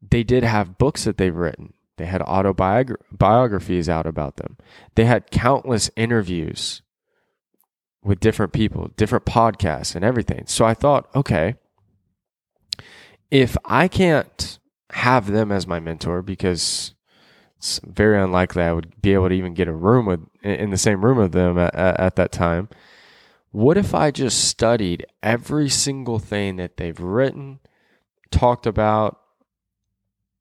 they 0.01 0.23
did 0.23 0.45
have 0.45 0.79
books 0.79 1.05
that 1.05 1.17
they've 1.17 1.35
written. 1.35 1.75
They 1.97 2.07
had 2.07 2.23
autobiographies 2.23 3.89
out 3.89 4.07
about 4.07 4.37
them. 4.37 4.57
They 4.95 5.05
had 5.05 5.31
countless 5.31 5.91
interviews 5.97 6.83
with 8.03 8.21
different 8.21 8.53
people, 8.53 8.91
different 8.97 9.27
podcasts, 9.27 9.95
and 9.95 10.05
everything. 10.05 10.45
So 10.47 10.65
I 10.65 10.75
thought, 10.75 11.11
okay, 11.15 11.57
if 13.31 13.57
I 13.65 13.89
can't 13.89 14.60
have 14.93 15.31
them 15.31 15.53
as 15.53 15.67
my 15.67 15.81
mentor, 15.81 16.23
because 16.23 16.95
it's 17.59 17.81
very 17.85 18.21
unlikely 18.21 18.63
I 18.63 18.73
would 18.73 19.01
be 19.01 19.13
able 19.13 19.29
to 19.29 19.35
even 19.35 19.55
get 19.55 19.69
a 19.69 19.73
room 19.73 20.07
with 20.07 20.21
in 20.43 20.71
the 20.71 20.79
same 20.79 21.05
room 21.05 21.19
with 21.19 21.33
them 21.33 21.59
at, 21.59 21.75
at 21.75 22.17
that 22.17 22.33
time. 22.33 22.69
What 23.53 23.77
if 23.77 23.95
I 23.95 24.11
just 24.11 24.45
studied 24.45 25.07
every 25.23 25.69
single 25.69 26.19
thing 26.19 26.57
that 26.57 26.77
they've 26.77 26.99
written, 26.99 27.59
talked 28.31 28.67
about, 28.67 29.21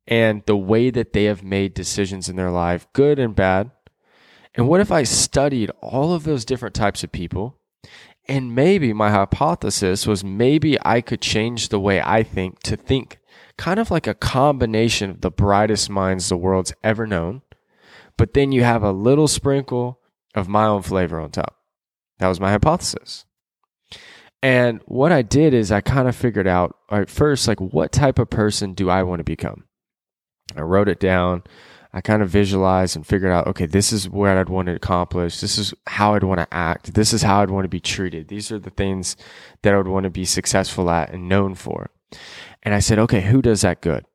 and 0.08 0.44
the 0.46 0.58
way 0.58 0.90
that 0.90 1.14
they 1.14 1.26
have 1.26 1.44
made 1.44 1.74
decisions 1.74 2.30
in 2.30 2.36
their 2.36 2.52
life, 2.52 2.88
good 2.94 3.20
and 3.20 3.36
bad? 3.36 3.72
And 4.56 4.68
what 4.68 4.82
if 4.82 4.92
I 4.92 5.04
studied 5.04 5.72
all 5.82 6.14
of 6.14 6.24
those 6.24 6.46
different 6.46 6.76
types 6.76 7.04
of 7.04 7.12
people? 7.12 7.58
And 8.28 8.54
maybe 8.54 8.94
my 8.94 9.10
hypothesis 9.10 10.06
was 10.06 10.24
maybe 10.24 10.78
I 10.84 11.02
could 11.02 11.22
change 11.22 11.70
the 11.70 11.80
way 11.80 12.02
I 12.02 12.24
think 12.24 12.60
to 12.64 12.76
think 12.76 13.19
kind 13.60 13.80
of 13.80 13.92
like 13.92 14.08
a 14.08 14.14
combination 14.14 15.10
of 15.10 15.20
the 15.20 15.30
brightest 15.30 15.90
minds 15.90 16.30
the 16.30 16.38
world's 16.38 16.72
ever 16.82 17.06
known, 17.06 17.42
but 18.18 18.34
then 18.34 18.54
you 18.54 18.64
have 18.64 18.84
a 18.84 18.94
little 18.94 19.28
sprinkle 19.28 20.00
of 20.34 20.48
my 20.48 20.66
own 20.66 20.82
flavor 20.82 21.20
on 21.20 21.30
top. 21.30 21.58
That 22.20 22.30
was 22.30 22.40
my 22.40 22.52
hypothesis. 22.52 23.26
And 24.42 24.80
what 24.86 25.12
I 25.12 25.24
did 25.24 25.54
is 25.54 25.74
I 25.74 25.82
kind 25.82 26.08
of 26.08 26.16
figured 26.16 26.48
out 26.48 26.78
at 26.90 27.10
first, 27.10 27.50
like, 27.50 27.60
what 27.60 27.92
type 27.92 28.18
of 28.18 28.30
person 28.30 28.74
do 28.74 28.90
I 28.90 29.04
want 29.04 29.20
to 29.20 29.26
become? 29.26 29.66
I 30.56 30.62
wrote 30.62 30.88
it 30.88 31.02
down. 31.02 31.44
I 31.92 32.00
kind 32.00 32.22
of 32.22 32.30
visualized 32.30 32.96
and 32.96 33.06
figured 33.06 33.34
out, 33.34 33.48
okay, 33.48 33.66
this 33.66 33.92
is 33.92 34.08
what 34.08 34.38
I'd 34.38 34.48
want 34.48 34.68
to 34.68 34.76
accomplish. 34.76 35.42
This 35.42 35.58
is 35.58 35.74
how 35.86 36.14
I'd 36.14 36.24
want 36.24 36.40
to 36.40 36.54
act. 36.54 36.94
This 36.94 37.12
is 37.12 37.24
how 37.24 37.42
I'd 37.42 37.50
want 37.50 37.66
to 37.66 37.70
be 37.70 37.82
treated. 37.82 38.30
These 38.30 38.54
are 38.54 38.60
the 38.60 38.70
things 38.70 39.18
that 39.64 39.74
I 39.74 39.78
would 39.78 39.88
want 39.88 40.06
to 40.06 40.10
be 40.10 40.24
successful 40.24 40.90
at 40.90 41.12
and 41.12 41.28
known 41.28 41.56
for. 41.56 41.90
And 42.64 42.74
I 42.74 42.80
said, 42.80 43.00
okay, 43.00 43.22
who 43.22 43.42
does 43.42 43.62
that 43.62 43.82
good? 43.82 44.06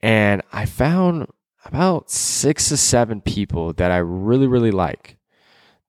And 0.00 0.42
I 0.52 0.66
found 0.66 1.26
about 1.64 2.10
six 2.10 2.68
to 2.68 2.76
seven 2.76 3.20
people 3.20 3.72
that 3.74 3.90
I 3.90 3.98
really, 3.98 4.46
really 4.46 4.70
like. 4.70 5.16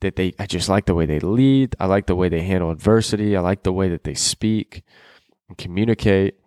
That 0.02 0.16
they, 0.16 0.34
I 0.40 0.46
just 0.46 0.70
like 0.70 0.86
the 0.86 0.94
way 0.94 1.06
they 1.06 1.20
lead. 1.20 1.76
I 1.80 1.86
like 1.86 2.06
the 2.06 2.16
way 2.16 2.30
they 2.30 2.42
handle 2.42 2.72
adversity. 2.72 3.36
I 3.36 3.42
like 3.42 3.64
the 3.64 3.74
way 3.74 3.90
that 3.90 4.04
they 4.04 4.14
speak 4.14 4.84
and 5.50 5.58
communicate. 5.58 6.40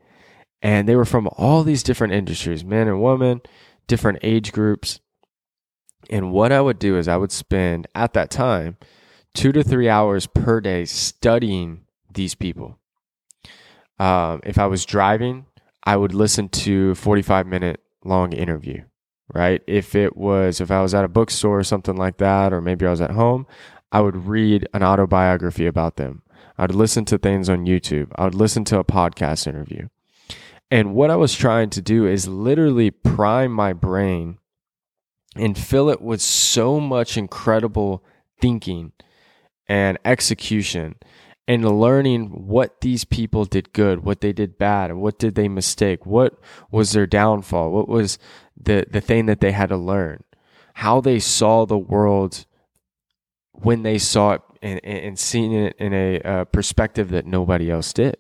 And 0.63 0.89
they 0.89 0.97
were 0.97 1.05
from 1.05 1.29
all 1.37 1.63
these 1.63 1.83
different 1.83 2.13
industries, 2.13 2.65
men 2.65 2.89
and 2.89 3.03
women, 3.03 3.41
different 3.87 4.19
age 4.23 4.53
groups. 4.53 5.01
And 6.11 6.33
what 6.33 6.53
I 6.53 6.61
would 6.61 6.79
do 6.79 6.97
is 6.97 7.09
I 7.09 7.17
would 7.17 7.33
spend 7.33 7.87
at 7.95 8.13
that 8.15 8.31
time 8.31 8.77
two 9.35 9.53
to 9.53 9.63
three 9.63 9.89
hours 9.89 10.27
per 10.27 10.61
day 10.61 10.85
studying 10.85 11.83
these 12.13 12.35
people. 12.35 12.79
Um, 13.99 14.41
if 14.45 14.59
I 14.59 14.67
was 14.67 14.85
driving, 14.85 15.47
I 15.85 15.97
would 15.97 16.15
listen 16.15 16.49
to 16.51 16.95
45 16.95 17.47
minute 17.47 17.81
long 18.05 18.33
interview, 18.33 18.85
right? 19.35 19.63
If 19.67 19.95
it 19.95 20.17
was, 20.17 20.61
if 20.61 20.71
I 20.71 20.83
was 20.83 20.95
at 20.95 21.05
a 21.05 21.09
bookstore 21.09 21.59
or 21.59 21.65
something 21.65 21.97
like 21.97 22.19
that, 22.19 22.53
or 22.53 22.61
maybe 22.61 22.87
I 22.87 22.91
was 22.91 23.01
at 23.01 23.13
home, 23.13 23.47
I 23.91 24.01
would 24.01 24.27
read 24.27 24.69
an 24.75 24.83
autobiography 24.83 25.67
about 25.67 25.97
them. 25.97 26.23
I 26.57 26.63
would 26.63 26.75
listen 26.75 27.05
to 27.07 27.19
things 27.19 27.49
on 27.49 27.67
YouTube. 27.67 28.11
I 28.17 28.25
would 28.25 28.35
listen 28.35 28.65
to 28.65 28.79
a 28.79 28.85
podcast 28.85 29.47
interview. 29.47 29.89
And 30.71 30.95
what 30.95 31.11
I 31.11 31.17
was 31.17 31.35
trying 31.35 31.71
to 31.71 31.81
do 31.81 32.07
is 32.07 32.29
literally 32.29 32.91
prime 32.91 33.53
my 33.53 33.73
brain 33.73 34.39
and 35.35 35.57
fill 35.57 35.89
it 35.89 36.03
with 36.03 36.21
so 36.21 36.81
much 36.81 37.17
incredible 37.17 38.05
thinking 38.41 38.93
and 39.69 39.99
execution 40.05 40.97
and 41.49 41.81
learning 41.81 42.27
what 42.47 42.83
these 42.83 43.07
people 43.07 43.47
did 43.47 43.73
good, 43.73 44.05
what 44.05 44.21
they 44.21 44.35
did 44.35 44.59
bad, 44.59 44.93
what 44.93 45.19
did 45.19 45.35
they 45.35 45.49
mistake, 45.49 46.05
what 46.05 46.39
was 46.71 46.93
their 46.93 47.07
downfall, 47.07 47.73
what 47.73 47.89
was 47.89 48.19
the, 48.55 48.85
the 48.91 49.01
thing 49.01 49.25
that 49.27 49.41
they 49.41 49.53
had 49.53 49.71
to 49.71 49.77
learn, 49.77 50.23
how 50.75 51.01
they 51.01 51.19
saw 51.19 51.65
the 51.65 51.79
world 51.79 52.45
when 53.53 53.83
they 53.83 53.97
saw 53.97 54.33
it 54.33 54.43
and, 54.61 54.85
and 54.85 55.19
seeing 55.19 55.55
it 55.55 55.75
in 55.79 55.95
a 55.95 56.21
uh, 56.21 56.45
perspective 56.45 57.09
that 57.09 57.27
nobody 57.27 57.71
else 57.71 57.95
did. 57.95 58.19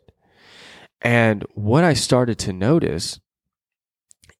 And 1.03 1.45
what 1.53 1.85
I 1.85 1.93
started 1.93 2.39
to 2.41 2.53
notice 2.55 3.21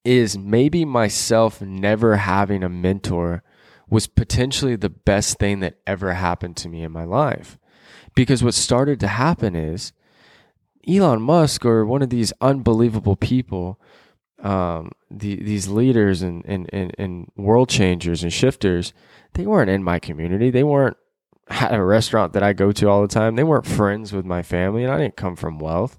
is 0.03 0.35
maybe 0.35 0.83
myself 0.83 1.61
never 1.61 2.15
having 2.15 2.63
a 2.63 2.69
mentor 2.69 3.43
was 3.87 4.07
potentially 4.07 4.75
the 4.75 4.89
best 4.89 5.37
thing 5.37 5.59
that 5.59 5.77
ever 5.85 6.13
happened 6.13 6.57
to 6.57 6.69
me 6.69 6.81
in 6.81 6.91
my 6.91 7.03
life. 7.03 7.58
Because 8.19 8.43
what 8.43 8.53
started 8.53 8.99
to 8.99 9.07
happen 9.07 9.55
is 9.55 9.93
Elon 10.85 11.21
Musk 11.21 11.65
or 11.65 11.85
one 11.85 12.01
of 12.01 12.09
these 12.09 12.33
unbelievable 12.41 13.15
people, 13.15 13.79
um, 14.43 14.91
the, 15.09 15.41
these 15.41 15.69
leaders 15.69 16.21
and, 16.21 16.43
and, 16.45 16.69
and, 16.73 16.93
and 16.97 17.31
world 17.37 17.69
changers 17.69 18.21
and 18.21 18.33
shifters, 18.33 18.91
they 19.35 19.45
weren't 19.45 19.69
in 19.69 19.85
my 19.85 19.99
community. 19.99 20.49
They 20.49 20.65
weren't 20.65 20.97
at 21.49 21.73
a 21.73 21.81
restaurant 21.81 22.33
that 22.33 22.43
I 22.43 22.51
go 22.51 22.73
to 22.73 22.89
all 22.89 23.01
the 23.01 23.07
time. 23.07 23.37
They 23.37 23.43
weren't 23.45 23.65
friends 23.65 24.11
with 24.11 24.25
my 24.25 24.43
family, 24.43 24.83
and 24.83 24.91
I 24.91 24.97
didn't 24.97 25.15
come 25.15 25.37
from 25.37 25.57
wealth. 25.57 25.97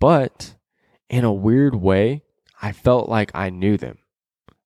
But 0.00 0.54
in 1.10 1.24
a 1.24 1.30
weird 1.30 1.74
way, 1.74 2.22
I 2.62 2.72
felt 2.72 3.10
like 3.10 3.30
I 3.34 3.50
knew 3.50 3.76
them. 3.76 3.98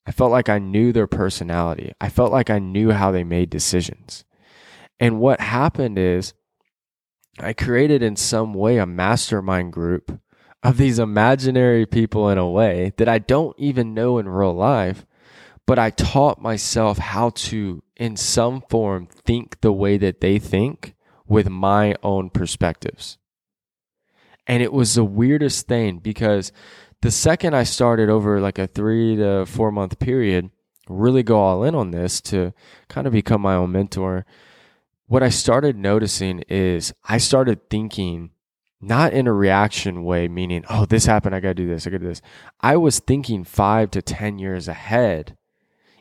I 0.06 0.12
felt 0.12 0.30
like 0.30 0.48
I 0.48 0.60
knew 0.60 0.92
their 0.92 1.08
personality. 1.08 1.92
I 2.00 2.08
felt 2.08 2.30
like 2.30 2.50
I 2.50 2.60
knew 2.60 2.92
how 2.92 3.10
they 3.10 3.24
made 3.24 3.50
decisions. 3.50 4.24
And 4.98 5.20
what 5.20 5.40
happened 5.40 5.98
is 5.98 6.34
I 7.38 7.52
created 7.52 8.02
in 8.02 8.16
some 8.16 8.54
way 8.54 8.78
a 8.78 8.86
mastermind 8.86 9.72
group 9.72 10.20
of 10.62 10.78
these 10.78 10.98
imaginary 10.98 11.86
people 11.86 12.28
in 12.28 12.38
a 12.38 12.48
way 12.48 12.92
that 12.96 13.08
I 13.08 13.18
don't 13.18 13.54
even 13.58 13.94
know 13.94 14.18
in 14.18 14.28
real 14.28 14.54
life, 14.54 15.04
but 15.66 15.78
I 15.78 15.90
taught 15.90 16.40
myself 16.40 16.98
how 16.98 17.30
to, 17.30 17.82
in 17.96 18.16
some 18.16 18.62
form, 18.70 19.06
think 19.06 19.60
the 19.60 19.72
way 19.72 19.98
that 19.98 20.20
they 20.20 20.38
think 20.38 20.94
with 21.26 21.48
my 21.48 21.94
own 22.02 22.30
perspectives. 22.30 23.18
And 24.46 24.62
it 24.62 24.72
was 24.72 24.94
the 24.94 25.04
weirdest 25.04 25.66
thing 25.66 25.98
because 25.98 26.52
the 27.02 27.10
second 27.10 27.54
I 27.54 27.64
started 27.64 28.08
over 28.08 28.40
like 28.40 28.58
a 28.58 28.66
three 28.66 29.16
to 29.16 29.44
four 29.44 29.70
month 29.70 29.98
period, 29.98 30.50
really 30.88 31.22
go 31.22 31.38
all 31.38 31.64
in 31.64 31.74
on 31.74 31.90
this 31.90 32.20
to 32.22 32.54
kind 32.88 33.06
of 33.06 33.12
become 33.12 33.42
my 33.42 33.54
own 33.54 33.72
mentor, 33.72 34.24
what 35.06 35.22
I 35.22 35.28
started 35.28 35.76
noticing 35.76 36.40
is 36.48 36.92
I 37.04 37.18
started 37.18 37.70
thinking 37.70 38.30
not 38.80 39.12
in 39.12 39.26
a 39.26 39.32
reaction 39.32 40.04
way, 40.04 40.28
meaning, 40.28 40.64
oh, 40.68 40.84
this 40.84 41.06
happened, 41.06 41.34
I 41.34 41.40
gotta 41.40 41.54
do 41.54 41.66
this, 41.66 41.86
I 41.86 41.90
gotta 41.90 42.00
do 42.00 42.08
this. 42.08 42.22
I 42.60 42.76
was 42.76 42.98
thinking 42.98 43.44
five 43.44 43.90
to 43.92 44.02
10 44.02 44.38
years 44.38 44.68
ahead, 44.68 45.36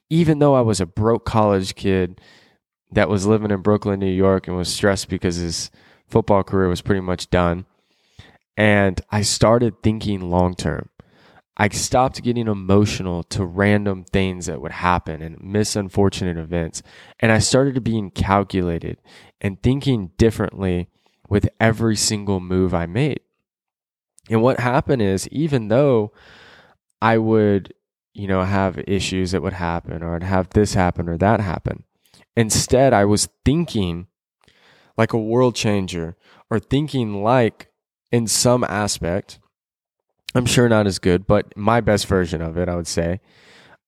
even 0.09 0.39
though 0.39 0.55
I 0.55 0.61
was 0.61 0.81
a 0.81 0.85
broke 0.85 1.25
college 1.25 1.75
kid 1.75 2.19
that 2.91 3.09
was 3.09 3.25
living 3.25 3.51
in 3.51 3.61
Brooklyn, 3.61 3.99
New 3.99 4.11
York, 4.11 4.47
and 4.47 4.57
was 4.57 4.73
stressed 4.73 5.09
because 5.09 5.37
his 5.37 5.71
football 6.07 6.43
career 6.43 6.67
was 6.67 6.81
pretty 6.81 7.01
much 7.01 7.29
done. 7.29 7.65
And 8.57 9.01
I 9.11 9.21
started 9.21 9.81
thinking 9.83 10.29
long 10.29 10.55
term. 10.55 10.89
I 11.57 11.69
stopped 11.69 12.21
getting 12.21 12.47
emotional 12.47 13.23
to 13.23 13.45
random 13.45 14.03
things 14.03 14.47
that 14.47 14.61
would 14.61 14.73
happen 14.73 15.21
and 15.21 15.41
miss 15.41 15.75
unfortunate 15.75 16.37
events. 16.37 16.83
And 17.19 17.31
I 17.31 17.39
started 17.39 17.81
being 17.83 18.11
calculated 18.11 18.97
and 19.39 19.61
thinking 19.63 20.11
differently 20.17 20.89
with 21.29 21.47
every 21.59 21.95
single 21.95 22.39
move 22.39 22.73
I 22.73 22.85
made. 22.85 23.21
And 24.29 24.41
what 24.41 24.59
happened 24.59 25.01
is, 25.01 25.27
even 25.29 25.69
though 25.69 26.11
I 27.01 27.17
would, 27.17 27.73
you 28.13 28.27
know, 28.27 28.43
have 28.43 28.83
issues 28.87 29.31
that 29.31 29.41
would 29.41 29.53
happen, 29.53 30.03
or 30.03 30.15
I'd 30.15 30.23
have 30.23 30.49
this 30.49 30.73
happen 30.73 31.07
or 31.07 31.17
that 31.17 31.39
happen, 31.39 31.83
instead 32.35 32.91
I 32.91 33.05
was 33.05 33.29
thinking 33.45 34.07
like 34.97 35.13
a 35.13 35.17
world 35.17 35.55
changer 35.55 36.17
or 36.49 36.59
thinking 36.59 37.23
like 37.23 37.71
in 38.11 38.27
some 38.27 38.63
aspect. 38.65 39.39
I'm 40.35 40.45
sure 40.45 40.67
not 40.67 40.85
as 40.85 40.99
good, 40.99 41.25
but 41.25 41.55
my 41.55 41.79
best 41.79 42.07
version 42.07 42.41
of 42.41 42.57
it, 42.57 42.67
I 42.67 42.75
would 42.75 42.87
say, 42.87 43.21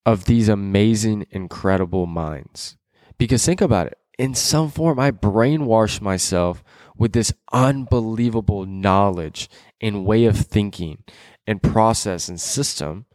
of 0.06 0.26
these 0.26 0.48
amazing, 0.48 1.28
incredible 1.30 2.06
minds. 2.06 2.78
Because 3.18 3.46
think 3.46 3.60
about 3.60 3.88
it. 3.88 3.98
In 4.18 4.34
some 4.34 4.72
form, 4.72 4.98
I 4.98 5.12
brainwashed 5.12 6.00
myself 6.00 6.64
with 6.96 7.12
this 7.12 7.34
unbelievable 7.52 8.66
knowledge 8.66 9.50
and 9.82 10.06
way 10.06 10.24
of 10.24 10.38
thinking 10.38 11.04
and 11.46 11.62
process 11.62 12.30
and 12.30 12.40
system. 12.40 13.06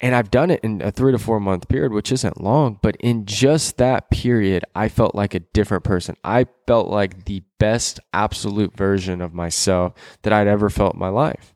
And 0.00 0.14
I've 0.14 0.30
done 0.30 0.50
it 0.50 0.60
in 0.62 0.80
a 0.80 0.90
three 0.90 1.12
to 1.12 1.18
four 1.18 1.40
month 1.40 1.68
period, 1.68 1.92
which 1.92 2.10
isn't 2.10 2.40
long, 2.40 2.78
but 2.80 2.96
in 3.00 3.26
just 3.26 3.76
that 3.76 4.10
period, 4.10 4.64
I 4.74 4.88
felt 4.88 5.14
like 5.14 5.34
a 5.34 5.40
different 5.40 5.84
person. 5.84 6.16
I 6.24 6.46
felt 6.66 6.88
like 6.88 7.26
the 7.26 7.42
best 7.58 8.00
absolute 8.14 8.74
version 8.74 9.20
of 9.20 9.34
myself 9.34 9.92
that 10.22 10.32
I'd 10.32 10.46
ever 10.46 10.70
felt 10.70 10.94
in 10.94 11.00
my 11.00 11.08
life. 11.08 11.54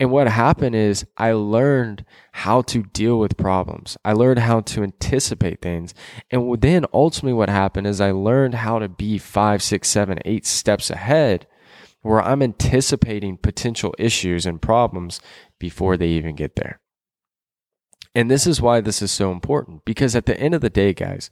And 0.00 0.10
what 0.10 0.28
happened 0.28 0.74
is 0.74 1.06
I 1.16 1.32
learned 1.32 2.04
how 2.32 2.62
to 2.62 2.82
deal 2.82 3.18
with 3.18 3.36
problems. 3.36 3.96
I 4.04 4.12
learned 4.12 4.40
how 4.40 4.60
to 4.60 4.82
anticipate 4.82 5.60
things. 5.62 5.94
And 6.30 6.60
then 6.60 6.86
ultimately 6.92 7.32
what 7.32 7.48
happened 7.48 7.86
is 7.86 8.00
I 8.00 8.10
learned 8.10 8.54
how 8.54 8.78
to 8.78 8.88
be 8.88 9.18
five, 9.18 9.62
six, 9.62 9.88
seven, 9.88 10.18
eight 10.24 10.46
steps 10.46 10.90
ahead 10.90 11.46
where 12.02 12.22
I'm 12.22 12.42
anticipating 12.42 13.36
potential 13.36 13.94
issues 13.98 14.46
and 14.46 14.62
problems 14.62 15.20
before 15.58 15.96
they 15.96 16.08
even 16.08 16.36
get 16.36 16.56
there. 16.56 16.80
And 18.14 18.30
this 18.30 18.46
is 18.46 18.62
why 18.62 18.80
this 18.80 19.02
is 19.02 19.10
so 19.10 19.30
important 19.32 19.84
because 19.84 20.16
at 20.16 20.26
the 20.26 20.38
end 20.38 20.54
of 20.54 20.60
the 20.60 20.70
day, 20.70 20.92
guys, 20.92 21.30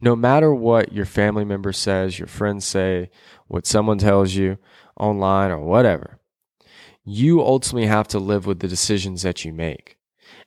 no 0.00 0.16
matter 0.16 0.54
what 0.54 0.92
your 0.92 1.04
family 1.04 1.44
member 1.44 1.72
says, 1.72 2.18
your 2.18 2.28
friends 2.28 2.64
say, 2.64 3.10
what 3.48 3.66
someone 3.66 3.98
tells 3.98 4.34
you 4.34 4.58
online 4.96 5.50
or 5.50 5.60
whatever, 5.60 6.19
you 7.04 7.40
ultimately 7.40 7.86
have 7.86 8.08
to 8.08 8.18
live 8.18 8.46
with 8.46 8.60
the 8.60 8.68
decisions 8.68 9.22
that 9.22 9.44
you 9.44 9.52
make. 9.52 9.96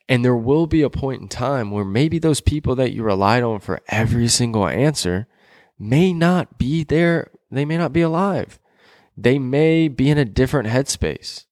And 0.08 0.24
there 0.24 0.36
will 0.36 0.68
be 0.68 0.82
a 0.82 0.90
point 0.90 1.22
in 1.22 1.28
time 1.28 1.72
where 1.72 1.86
maybe 1.86 2.20
those 2.20 2.42
people 2.42 2.76
that 2.76 2.92
you 2.92 3.04
relied 3.04 3.44
on 3.44 3.60
for 3.60 3.82
every 3.88 4.28
single 4.28 4.68
answer 4.68 5.28
may 5.80 6.14
not 6.14 6.58
be 6.58 6.84
there. 6.84 7.32
They 7.50 7.66
may 7.66 7.78
not 7.78 7.94
be 7.94 8.02
alive. 8.02 8.60
They 9.16 9.40
may 9.40 9.88
be 9.88 10.10
in 10.10 10.18
a 10.18 10.26
different 10.26 10.70
headspace. 10.70 11.46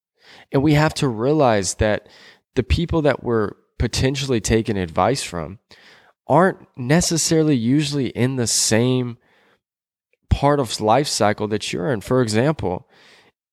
And 0.52 0.62
we 0.62 0.74
have 0.74 0.94
to 0.96 1.08
realize 1.08 1.76
that 1.76 2.08
the 2.56 2.64
people 2.64 3.02
that 3.04 3.24
we're 3.24 3.52
potentially 3.80 4.42
taking 4.42 4.78
advice 4.78 5.24
from 5.24 5.60
aren't 6.28 6.60
necessarily 6.78 7.56
usually 7.56 8.08
in 8.10 8.36
the 8.36 8.48
same 8.48 9.18
part 10.30 10.60
of 10.60 10.80
life 10.80 11.08
cycle 11.08 11.48
that 11.48 11.72
you're 11.72 11.92
in. 11.92 12.02
For 12.02 12.22
example, 12.22 12.88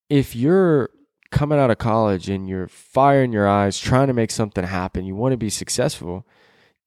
if 0.09 0.35
you're 0.35 0.89
coming 1.31 1.59
out 1.59 1.71
of 1.71 1.77
college 1.77 2.29
and 2.29 2.47
you're 2.47 2.67
fire 2.67 3.23
in 3.23 3.31
your 3.31 3.47
eyes, 3.47 3.79
trying 3.79 4.07
to 4.07 4.13
make 4.13 4.31
something 4.31 4.63
happen, 4.63 5.05
you 5.05 5.15
want 5.15 5.33
to 5.33 5.37
be 5.37 5.49
successful, 5.49 6.25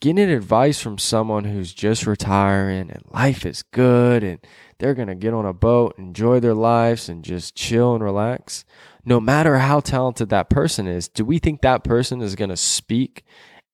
getting 0.01 0.31
advice 0.31 0.81
from 0.81 0.99
someone 0.99 1.45
who's 1.45 1.73
just 1.73 2.07
retiring 2.07 2.91
and 2.91 3.05
life 3.13 3.47
is 3.47 3.63
good 3.63 4.25
and 4.25 4.41
they're 4.79 4.95
going 4.95 5.09
to 5.09 5.15
get 5.15 5.33
on 5.33 5.47
a 5.47 5.53
boat, 5.53 5.95
enjoy 5.97 6.41
their 6.41 6.55
lives, 6.55 7.09
and 7.09 7.25
just 7.25 7.55
chill 7.55 7.95
and 7.95 8.03
relax. 8.03 8.65
No 9.05 9.21
matter 9.21 9.59
how 9.59 9.79
talented 9.79 10.29
that 10.31 10.51
person 10.51 10.89
is, 10.89 11.07
do 11.07 11.25
we 11.25 11.39
think 11.39 11.61
that 11.61 11.85
person 11.85 12.21
is 12.21 12.35
going 12.35 12.51
to 12.51 12.57
speak 12.57 13.25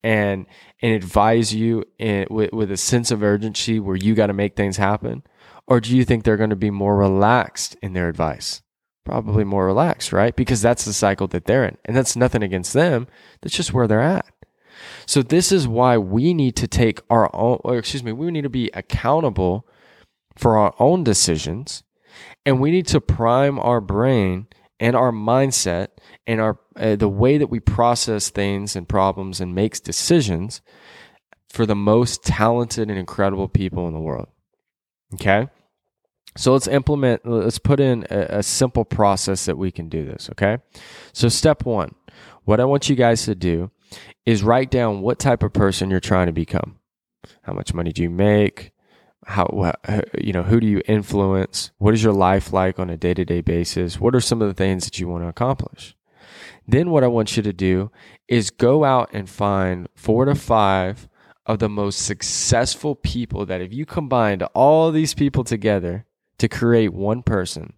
and 0.03 0.45
and 0.81 0.93
advise 0.93 1.53
you 1.53 1.83
in, 1.97 2.25
with, 2.29 2.53
with 2.53 2.71
a 2.71 2.77
sense 2.77 3.11
of 3.11 3.23
urgency 3.23 3.79
where 3.79 3.95
you 3.95 4.15
got 4.15 4.27
to 4.27 4.33
make 4.33 4.55
things 4.55 4.77
happen? 4.77 5.23
Or 5.67 5.79
do 5.79 5.95
you 5.95 6.05
think 6.05 6.23
they're 6.23 6.37
going 6.37 6.49
to 6.51 6.55
be 6.55 6.71
more 6.71 6.95
relaxed 6.95 7.75
in 7.81 7.93
their 7.93 8.07
advice? 8.07 8.61
Probably 9.05 9.43
more 9.43 9.65
relaxed, 9.65 10.13
right? 10.13 10.35
Because 10.35 10.61
that's 10.61 10.85
the 10.85 10.93
cycle 10.93 11.27
that 11.27 11.45
they're 11.45 11.65
in. 11.65 11.77
And 11.85 11.95
that's 11.95 12.15
nothing 12.15 12.43
against 12.43 12.73
them. 12.73 13.07
That's 13.41 13.55
just 13.55 13.73
where 13.73 13.87
they're 13.87 14.01
at. 14.01 14.25
So 15.05 15.21
this 15.21 15.51
is 15.51 15.67
why 15.67 15.97
we 15.97 16.33
need 16.33 16.55
to 16.57 16.67
take 16.67 17.01
our 17.09 17.29
own, 17.35 17.59
excuse 17.65 18.03
me, 18.03 18.11
we 18.11 18.31
need 18.31 18.43
to 18.43 18.49
be 18.49 18.69
accountable 18.73 19.67
for 20.37 20.57
our 20.57 20.73
own 20.79 21.03
decisions. 21.03 21.83
And 22.45 22.59
we 22.59 22.71
need 22.71 22.87
to 22.87 23.01
prime 23.01 23.59
our 23.59 23.81
brain 23.81 24.47
and 24.79 24.95
our 24.95 25.11
mindset 25.11 25.89
and 26.25 26.39
our 26.39 26.59
uh, 26.75 26.95
the 26.95 27.09
way 27.09 27.37
that 27.37 27.49
we 27.49 27.59
process 27.59 28.29
things 28.29 28.75
and 28.75 28.87
problems 28.87 29.41
and 29.41 29.53
makes 29.53 29.79
decisions 29.79 30.61
for 31.49 31.65
the 31.65 31.75
most 31.75 32.23
talented 32.23 32.89
and 32.89 32.97
incredible 32.97 33.49
people 33.49 33.87
in 33.87 33.93
the 33.93 33.99
world. 33.99 34.27
Okay? 35.15 35.49
So 36.37 36.53
let's 36.53 36.67
implement, 36.67 37.25
let's 37.25 37.59
put 37.59 37.79
in 37.79 38.05
a, 38.09 38.37
a, 38.37 38.43
simple 38.43 38.85
process 38.85 39.45
that 39.45 39.57
we 39.57 39.71
can 39.71 39.89
do 39.89 40.05
this, 40.05 40.29
okay? 40.31 40.59
So, 41.11 41.27
step 41.27 41.65
one, 41.65 41.95
what 42.45 42.59
I 42.59 42.65
want 42.65 42.87
you 42.87 42.95
guys 42.95 43.25
to 43.25 43.35
do 43.35 43.71
is 44.25 44.43
write 44.43 44.69
down 44.69 45.01
what 45.01 45.19
type 45.19 45.43
of 45.43 45.53
person 45.53 45.89
you're 45.89 45.99
trying 45.99 46.27
to 46.27 46.31
become. 46.31 46.79
How 47.41 47.53
much 47.53 47.73
money 47.73 47.91
do 47.91 48.03
you 48.03 48.09
make? 48.09 48.71
How, 49.25 49.73
you 50.19 50.31
know, 50.31 50.43
who 50.43 50.59
do 50.59 50.67
you 50.67 50.81
influence? 50.87 51.71
What 51.77 51.93
is 51.93 52.03
your 52.03 52.13
life 52.13 52.53
like 52.53 52.79
on 52.79 52.89
a 52.89 52.97
day 52.97 53.13
to 53.13 53.25
day 53.25 53.41
basis? 53.41 53.99
What 53.99 54.15
are 54.15 54.21
some 54.21 54.41
of 54.41 54.47
the 54.47 54.53
things 54.53 54.85
that 54.85 54.99
you 54.99 55.07
want 55.07 55.23
to 55.23 55.27
accomplish? 55.27 55.95
Then, 56.67 56.91
what 56.91 57.03
I 57.03 57.07
want 57.07 57.35
you 57.35 57.43
to 57.43 57.53
do 57.53 57.91
is 58.27 58.51
go 58.51 58.83
out 58.83 59.09
and 59.11 59.27
find 59.27 59.89
four 59.95 60.25
to 60.25 60.35
five 60.35 61.09
of 61.45 61.57
the 61.57 61.69
most 61.69 62.05
successful 62.05 62.93
people 62.93 63.45
that 63.47 63.61
if 63.61 63.73
you 63.73 63.85
combined 63.85 64.43
all 64.53 64.91
these 64.91 65.15
people 65.15 65.43
together 65.43 66.05
to 66.39 66.47
create 66.47 66.93
one 66.93 67.23
person, 67.23 67.73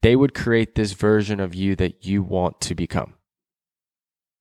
they 0.00 0.16
would 0.16 0.34
create 0.34 0.74
this 0.74 0.92
version 0.92 1.40
of 1.40 1.54
you 1.54 1.76
that 1.76 2.04
you 2.04 2.22
want 2.22 2.60
to 2.62 2.74
become. 2.74 3.14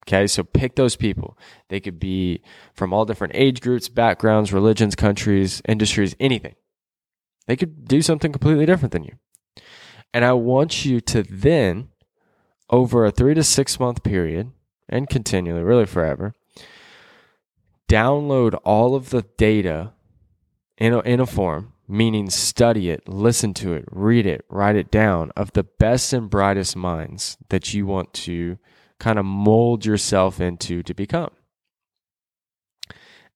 Okay, 0.08 0.26
so 0.26 0.44
pick 0.44 0.76
those 0.76 0.96
people. 0.96 1.38
They 1.70 1.80
could 1.80 2.00
be 2.00 2.42
from 2.74 2.92
all 2.92 3.06
different 3.06 3.36
age 3.36 3.62
groups, 3.62 3.88
backgrounds, 3.88 4.52
religions, 4.52 4.96
countries, 4.96 5.62
industries, 5.68 6.16
anything. 6.20 6.56
They 7.48 7.56
could 7.56 7.88
do 7.88 8.02
something 8.02 8.32
completely 8.32 8.66
different 8.66 8.94
than 8.94 9.04
you. 9.04 9.14
And 10.14 10.26
I 10.26 10.34
want 10.34 10.86
you 10.86 11.02
to 11.02 11.24
then, 11.24 11.90
over 12.70 13.06
a 13.06 13.12
three 13.12 13.34
to 13.36 13.44
six 13.44 13.80
month 13.80 14.04
period, 14.04 14.52
and 14.90 15.08
continually, 15.08 15.64
really 15.64 15.86
forever, 15.86 16.34
download 17.88 18.60
all 18.64 18.96
of 18.96 19.12
the 19.12 19.24
data 19.38 19.94
in 20.78 20.94
a, 20.94 21.00
in 21.02 21.20
a 21.20 21.26
form, 21.26 21.71
meaning 21.92 22.30
study 22.30 22.90
it, 22.90 23.08
listen 23.08 23.54
to 23.54 23.74
it, 23.74 23.84
read 23.92 24.26
it, 24.26 24.46
write 24.50 24.78
it 24.78 24.90
down 24.90 25.30
of 25.36 25.52
the 25.52 25.64
best 25.64 26.14
and 26.14 26.30
brightest 26.30 26.76
minds 26.76 27.38
that 27.50 27.74
you 27.74 27.86
want 27.86 28.14
to 28.14 28.58
kind 28.98 29.20
of 29.20 29.26
mold 29.26 29.86
yourself 29.86 30.40
into 30.40 30.82
to 30.84 30.94
become. 30.94 31.32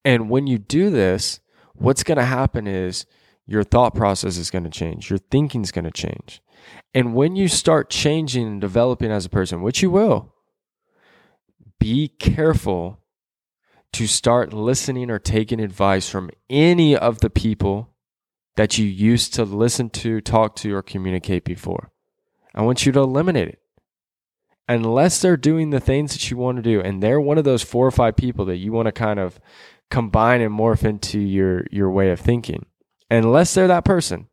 And 0.06 0.30
when 0.30 0.48
you 0.48 0.58
do 0.58 0.90
this, 0.90 1.42
what's 1.74 2.04
going 2.04 2.18
to 2.18 2.26
happen 2.26 2.66
is 2.66 3.06
your 3.46 3.64
thought 3.64 3.94
process 3.94 4.38
is 4.38 4.50
going 4.50 4.64
to 4.64 4.70
change, 4.70 5.10
your 5.10 5.20
thinking 5.20 5.62
is 5.62 5.74
going 5.74 5.86
to 5.86 5.92
change. 5.92 6.42
And 6.94 7.14
when 7.14 7.36
you 7.36 7.50
start 7.50 7.90
changing 7.90 8.48
and 8.48 8.62
developing 8.62 9.12
as 9.12 9.26
a 9.26 9.30
person, 9.30 9.64
which 9.64 9.82
you 9.82 9.92
will, 9.92 10.34
be 11.78 12.08
careful 12.08 13.02
to 13.92 14.08
start 14.08 14.54
listening 14.54 15.12
or 15.12 15.20
taking 15.20 15.60
advice 15.60 16.10
from 16.10 16.30
any 16.50 16.96
of 16.96 17.20
the 17.20 17.30
people 17.30 17.95
that 18.56 18.78
you 18.78 18.86
used 18.86 19.34
to 19.34 19.44
listen 19.44 19.90
to, 19.90 20.22
talk 20.22 20.56
to, 20.58 20.74
or 20.74 20.82
communicate 20.82 21.44
before. 21.44 21.92
I 22.54 22.62
want 22.62 22.86
you 22.86 22.92
to 22.94 23.02
eliminate 23.02 23.50
it. 23.50 23.60
Unless 24.68 25.22
they're 25.22 25.38
doing 25.38 25.70
the 25.70 25.80
things 25.80 26.14
that 26.14 26.32
you 26.32 26.38
want 26.38 26.58
to 26.58 26.62
do, 26.64 26.82
and 26.82 27.04
they're 27.04 27.20
one 27.20 27.38
of 27.38 27.44
those 27.44 27.62
four 27.62 27.86
or 27.86 27.92
five 27.92 28.16
people 28.16 28.46
that 28.46 28.58
you 28.58 28.72
want 28.72 28.88
to 28.88 28.92
kind 28.92 29.20
of 29.20 29.40
combine 29.92 30.42
and 30.42 30.58
morph 30.58 30.84
into 30.84 31.20
your, 31.20 31.66
your 31.70 31.92
way 31.92 32.10
of 32.10 32.20
thinking. 32.20 32.66
Unless 33.12 33.54
they're 33.54 33.68
that 33.68 33.86
person, 33.86 34.28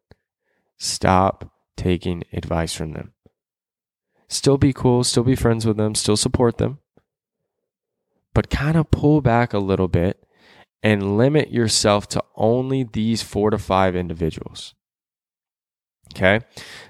stop 0.79 1.53
taking 1.77 2.23
advice 2.33 2.73
from 2.73 2.93
them. 2.93 3.13
Still 4.29 4.57
be 4.57 4.73
cool, 4.73 5.05
still 5.05 5.25
be 5.25 5.37
friends 5.37 5.67
with 5.67 5.77
them, 5.77 5.95
still 5.95 6.17
support 6.17 6.57
them, 6.57 6.79
but 8.33 8.49
kind 8.49 8.77
of 8.79 8.91
pull 8.91 9.21
back 9.21 9.53
a 9.53 9.59
little 9.59 9.89
bit 9.89 10.25
and 10.83 11.17
limit 11.17 11.51
yourself 11.51 12.09
to 12.09 12.23
only 12.35 12.83
these 12.85 13.23
four 13.23 13.51
to 13.51 13.59
five 13.59 13.95
individuals. 13.95 14.75
Okay. 16.15 16.41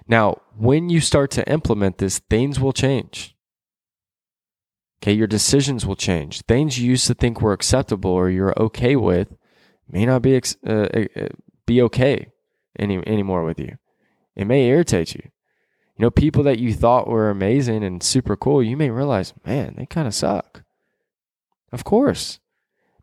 Now, 0.08 0.40
when 0.56 0.88
you 0.88 1.00
start 1.00 1.30
to 1.32 1.48
implement 1.48 1.98
this, 1.98 2.18
things 2.18 2.58
will 2.58 2.72
change. 2.72 3.36
Okay. 5.02 5.12
Your 5.12 5.26
decisions 5.26 5.86
will 5.86 5.96
change. 5.96 6.42
Things 6.42 6.78
you 6.78 6.90
used 6.90 7.06
to 7.06 7.14
think 7.14 7.40
were 7.40 7.52
acceptable 7.52 8.10
or 8.10 8.30
you're 8.30 8.54
okay 8.58 8.96
with 8.96 9.36
may 9.88 10.06
not 10.06 10.22
be, 10.22 10.40
uh, 10.66 10.88
be 11.66 11.82
okay 11.82 12.32
any, 12.78 12.96
anymore 13.06 13.44
with 13.44 13.60
you. 13.60 13.76
It 14.34 14.46
may 14.46 14.66
irritate 14.66 15.14
you. 15.14 15.22
You 15.96 16.06
know, 16.06 16.10
people 16.10 16.42
that 16.44 16.58
you 16.58 16.72
thought 16.72 17.06
were 17.06 17.28
amazing 17.28 17.84
and 17.84 18.02
super 18.02 18.34
cool, 18.34 18.62
you 18.62 18.76
may 18.76 18.90
realize, 18.90 19.34
man, 19.44 19.74
they 19.76 19.86
kind 19.86 20.08
of 20.08 20.14
suck. 20.14 20.64
Of 21.70 21.84
course, 21.84 22.40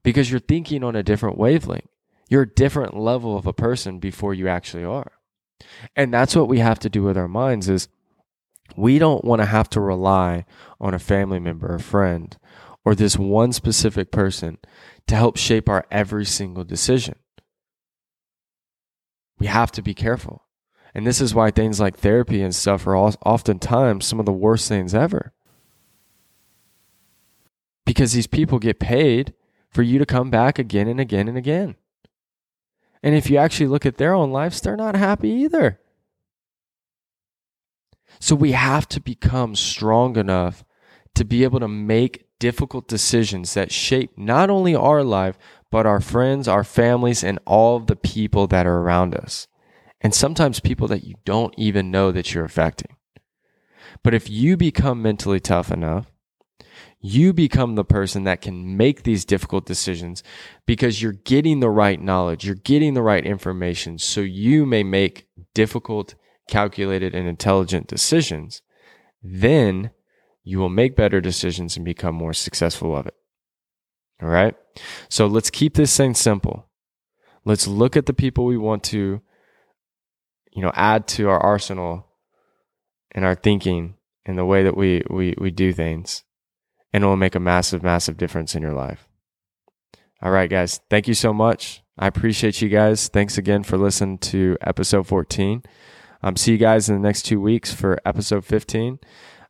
because 0.04 0.32
you're 0.32 0.40
thinking 0.40 0.84
on 0.84 0.96
a 0.96 1.04
different 1.04 1.38
wavelength. 1.38 1.88
You're 2.30 2.44
a 2.44 2.54
different 2.54 2.96
level 2.96 3.38
of 3.38 3.48
a 3.48 3.54
person 3.54 4.00
before 4.00 4.34
you 4.34 4.48
actually 4.48 4.84
are. 4.84 5.12
And 5.96 6.14
that's 6.14 6.36
what 6.36 6.48
we 6.48 6.60
have 6.60 6.80
to 6.80 6.90
do 6.90 7.04
with 7.04 7.18
our 7.18 7.28
minds 7.28 7.68
is 7.68 7.88
we 8.78 9.00
don't 9.00 9.26
want 9.26 9.42
to 9.42 9.48
have 9.48 9.70
to 9.72 9.82
rely 9.82 10.46
on 10.80 10.94
a 10.94 11.00
family 11.00 11.40
member, 11.40 11.74
a 11.74 11.80
friend, 11.80 12.38
or 12.86 12.96
this 12.96 13.18
one 13.18 13.52
specific 13.52 14.12
person 14.12 14.60
to 15.08 15.16
help 15.16 15.38
shape 15.38 15.68
our 15.68 15.86
every 15.90 16.26
single 16.26 16.64
decision. 16.64 17.16
We 19.40 19.48
have 19.48 19.72
to 19.74 19.82
be 19.82 19.94
careful. 19.94 20.46
And 20.94 21.06
this 21.06 21.22
is 21.22 21.34
why 21.34 21.52
things 21.52 21.80
like 21.80 21.98
therapy 21.98 22.42
and 22.42 22.54
stuff 22.54 22.86
are 22.88 22.96
oftentimes 22.96 24.06
some 24.06 24.20
of 24.20 24.26
the 24.26 24.32
worst 24.32 24.68
things 24.68 24.94
ever 24.94 25.34
because 27.86 28.14
these 28.14 28.28
people 28.28 28.60
get 28.60 28.80
paid 28.80 29.34
for 29.70 29.84
you 29.84 30.00
to 30.00 30.06
come 30.06 30.30
back 30.30 30.60
again 30.60 30.88
and 30.88 31.00
again 31.00 31.28
and 31.28 31.38
again. 31.38 31.76
And 33.02 33.16
if 33.16 33.30
you 33.30 33.38
actually 33.38 33.68
look 33.68 33.86
at 33.86 33.98
their 33.98 34.14
own 34.14 34.32
lives, 34.32 34.60
they're 34.60 34.76
not 34.76 34.96
happy 34.96 35.30
either. 35.30 35.80
So 38.20 38.36
we 38.36 38.52
have 38.52 38.88
to 38.90 39.00
become 39.00 39.56
strong 39.56 40.18
enough 40.18 40.66
to 41.16 41.24
be 41.24 41.44
able 41.44 41.60
to 41.60 41.68
make 41.68 42.26
difficult 42.40 42.88
decisions 42.88 43.54
that 43.54 43.72
shape 43.72 44.18
not 44.18 44.50
only 44.50 44.76
our 44.76 45.04
life, 45.04 45.38
but 45.72 45.86
our 45.86 46.00
friends, 46.00 46.48
our 46.48 46.64
families, 46.64 47.24
and 47.24 47.40
all 47.46 47.78
of 47.78 47.88
the 47.88 47.96
people 47.96 48.48
that 48.48 48.66
are 48.66 48.80
around 48.80 49.16
us. 49.16 49.48
And 50.02 50.14
sometimes 50.14 50.60
people 50.60 50.88
that 50.88 51.04
you 51.04 51.16
don't 51.26 51.54
even 51.58 51.92
know 51.92 52.12
that 52.12 52.34
you're 52.34 52.46
affecting. 52.46 52.96
But 54.04 54.14
if 54.14 54.30
you 54.30 54.58
become 54.58 55.02
mentally 55.02 55.40
tough 55.40 55.72
enough 55.72 56.12
you 57.02 57.32
become 57.32 57.76
the 57.76 57.86
person 57.86 58.26
that 58.26 58.42
can 58.42 58.76
make 58.76 59.04
these 59.04 59.24
difficult 59.24 59.66
decisions 59.66 60.22
because 60.66 61.02
you're 61.02 61.14
getting 61.14 61.60
the 61.60 61.70
right 61.70 62.02
knowledge, 62.02 62.46
you're 62.46 62.56
getting 62.56 62.94
the 62.94 63.02
right 63.02 63.26
information, 63.26 63.98
so 63.98 64.22
you 64.22 64.66
may 64.66 64.84
make 64.84 65.28
difficult, 65.54 66.16
calculated, 66.50 67.16
and 67.16 67.28
intelligent 67.28 67.88
decisions. 67.88 68.62
Then 69.24 69.92
you 70.44 70.60
will 70.60 70.70
make 70.70 70.96
better 70.96 71.22
decisions 71.22 71.78
and 71.78 71.86
become 71.86 72.16
more 72.16 72.34
successful 72.34 72.96
of 72.96 73.08
it. 73.08 73.16
All 74.22 74.30
right. 74.30 74.56
So 75.08 75.26
let's 75.28 75.50
keep 75.50 75.76
this 75.76 75.96
thing 75.96 76.14
simple. 76.14 76.68
Let's 77.46 77.68
look 77.68 77.96
at 77.96 78.06
the 78.06 78.14
people 78.14 78.46
we 78.46 78.58
want 78.58 78.84
to, 78.86 79.22
you 80.52 80.62
know, 80.62 80.72
add 80.76 81.08
to 81.10 81.30
our 81.30 81.40
arsenal 81.40 82.08
and 83.12 83.24
our 83.24 83.36
thinking 83.36 83.96
and 84.26 84.38
the 84.38 84.46
way 84.46 84.64
that 84.64 84.76
we, 84.76 85.04
we, 85.10 85.36
we 85.40 85.52
do 85.52 85.72
things 85.72 86.24
and 86.94 87.04
it 87.04 87.08
will 87.08 87.16
make 87.16 87.36
a 87.36 87.40
massive, 87.40 87.84
massive 87.84 88.18
difference 88.18 88.56
in 88.56 88.62
your 88.62 88.74
life. 88.74 89.08
All 90.22 90.32
right, 90.32 90.50
guys. 90.50 90.82
Thank 90.90 91.08
you 91.08 91.14
so 91.14 91.34
much. 91.34 91.82
I 91.98 92.08
appreciate 92.08 92.62
you 92.62 92.70
guys. 92.70 93.08
Thanks 93.08 93.38
again 93.38 93.64
for 93.64 93.78
listening 93.78 94.18
to 94.20 94.58
episode 94.62 95.08
14. 95.08 95.64
Um, 96.22 96.36
see 96.36 96.54
you 96.54 96.58
guys 96.58 96.90
in 96.90 96.96
the 96.96 97.08
next 97.08 97.24
two 97.24 97.40
weeks 97.40 97.74
for 97.74 98.00
episode 98.06 98.44
15. 98.46 99.00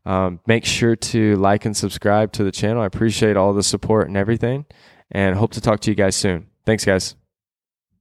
Um, 0.05 0.39
make 0.47 0.65
sure 0.65 0.95
to 0.95 1.35
like 1.37 1.65
and 1.65 1.75
subscribe 1.75 2.31
to 2.33 2.43
the 2.43 2.51
channel. 2.51 2.81
I 2.81 2.85
appreciate 2.85 3.37
all 3.37 3.53
the 3.53 3.63
support 3.63 4.07
and 4.07 4.17
everything, 4.17 4.65
and 5.11 5.35
hope 5.35 5.51
to 5.51 5.61
talk 5.61 5.79
to 5.81 5.91
you 5.91 5.95
guys 5.95 6.15
soon. 6.15 6.47
Thanks, 6.65 6.85
guys. 6.85 7.15